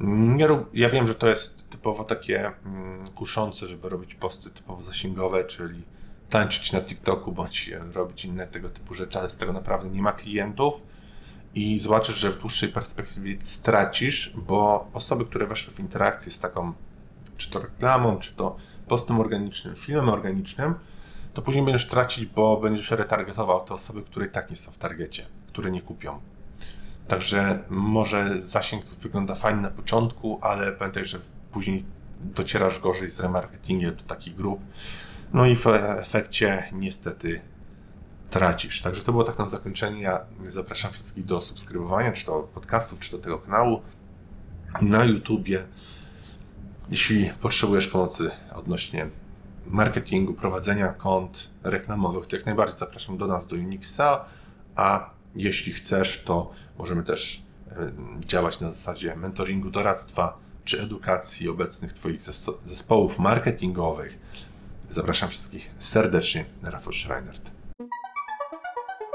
Mm, 0.01 0.41
ja, 0.41 0.49
ja 0.73 0.89
wiem, 0.89 1.07
że 1.07 1.15
to 1.15 1.27
jest 1.27 1.69
typowo 1.71 2.05
takie 2.05 2.53
mm, 2.67 3.07
kuszące, 3.09 3.67
żeby 3.67 3.89
robić 3.89 4.15
posty 4.15 4.51
typowo 4.51 4.83
zasięgowe, 4.83 5.45
czyli 5.45 5.83
tańczyć 6.35 6.73
na 6.73 6.81
TikToku 6.81 7.33
bądź 7.33 7.71
robić 7.93 8.25
inne 8.25 8.47
tego 8.47 8.69
typu 8.69 8.95
rzeczy, 8.95 9.19
ale 9.19 9.31
z 9.31 9.37
tego 9.37 9.53
naprawdę 9.53 9.89
nie 9.89 10.03
ma 10.03 10.13
klientów 10.13 10.83
i 11.55 11.79
zobaczysz, 11.79 12.17
że 12.17 12.31
w 12.31 12.39
dłuższej 12.39 12.69
perspektywie 12.69 13.37
stracisz, 13.41 14.33
bo 14.37 14.89
osoby, 14.93 15.25
które 15.25 15.47
weszły 15.47 15.75
w 15.75 15.81
interakcję 15.81 16.33
z 16.33 16.41
taką, 16.41 16.73
czy 17.37 17.51
to 17.51 17.61
reklamą, 17.61 18.19
czy 18.19 18.35
to 18.35 18.57
postem 18.89 19.21
organicznym, 19.21 19.77
filmem 19.77 20.09
organicznym, 20.09 20.75
to 21.35 21.43
później 21.43 21.65
będziesz 21.65 21.89
tracić, 21.89 22.27
bo 22.27 22.57
będziesz 22.57 22.91
retargetował 22.91 23.65
te 23.65 23.75
osoby, 23.75 24.03
które 24.03 24.27
i 24.27 24.31
tak 24.31 24.51
nie 24.51 24.57
są 24.57 24.73
w 24.73 24.79
targecie, 24.79 25.27
które 25.47 25.71
nie 25.71 25.83
kupią. 25.83 26.21
Także 27.09 27.59
może 27.71 28.43
zasięg 28.43 28.85
wygląda 28.85 29.35
fajnie 29.35 29.61
na 29.61 29.71
początku, 29.71 30.39
ale 30.43 30.73
pamiętaj, 30.73 31.05
że 31.05 31.19
później 31.53 31.85
docierasz 32.21 32.81
gorzej 32.81 33.11
z 33.11 33.21
remarketingiem 33.21 33.97
do 33.97 34.03
takich 34.03 34.35
grup. 34.35 34.61
No 35.35 35.47
i 35.47 35.57
w 35.57 35.67
efekcie 35.67 36.69
niestety 36.73 37.41
tracisz. 38.31 38.83
Także 38.83 39.03
to 39.03 39.13
było 39.13 39.25
tak 39.25 39.39
na 39.39 39.49
zakończenie. 39.49 40.03
Ja 40.03 40.25
zapraszam 40.49 40.93
wszystkich 40.93 41.25
do 41.25 41.41
subskrybowania, 41.41 42.13
czy 42.13 42.27
to 42.27 42.43
podcastów, 42.43 42.99
czy 42.99 43.11
do 43.11 43.19
tego 43.19 43.39
kanału 43.39 43.83
na 44.83 45.05
YouTubie. 45.05 45.65
Jeśli 46.91 47.31
potrzebujesz 47.41 47.87
pomocy 47.87 48.31
odnośnie 48.55 49.07
marketingu, 49.67 50.35
prowadzenia 50.35 50.89
kont 50.89 51.51
reklamowych, 51.63 52.27
to 52.27 52.37
jak 52.37 52.47
najbardziej 52.47 52.79
zapraszam 52.79 53.19
do 53.19 53.27
nas, 53.27 53.47
do 53.47 53.57
Unixa, 53.57 54.25
a 54.77 55.11
jeśli 55.35 55.73
chcesz, 55.73 56.23
to 56.25 56.53
możemy 56.79 57.03
też 57.03 57.43
działać 58.19 58.61
na 58.61 58.73
zasadzie 58.73 59.17
mentoringu, 59.17 59.71
doradztwa 59.71 60.39
czy 60.65 60.83
edukacji 60.83 61.49
obecnych 61.49 61.93
Twoich 61.93 62.23
zespołów 62.67 63.19
marketingowych. 63.19 64.19
Zapraszam 64.91 65.31
wszystkich 65.31 65.71
serdecznie, 65.79 66.45
Rafał 66.63 66.93
Schreinert. 66.93 67.54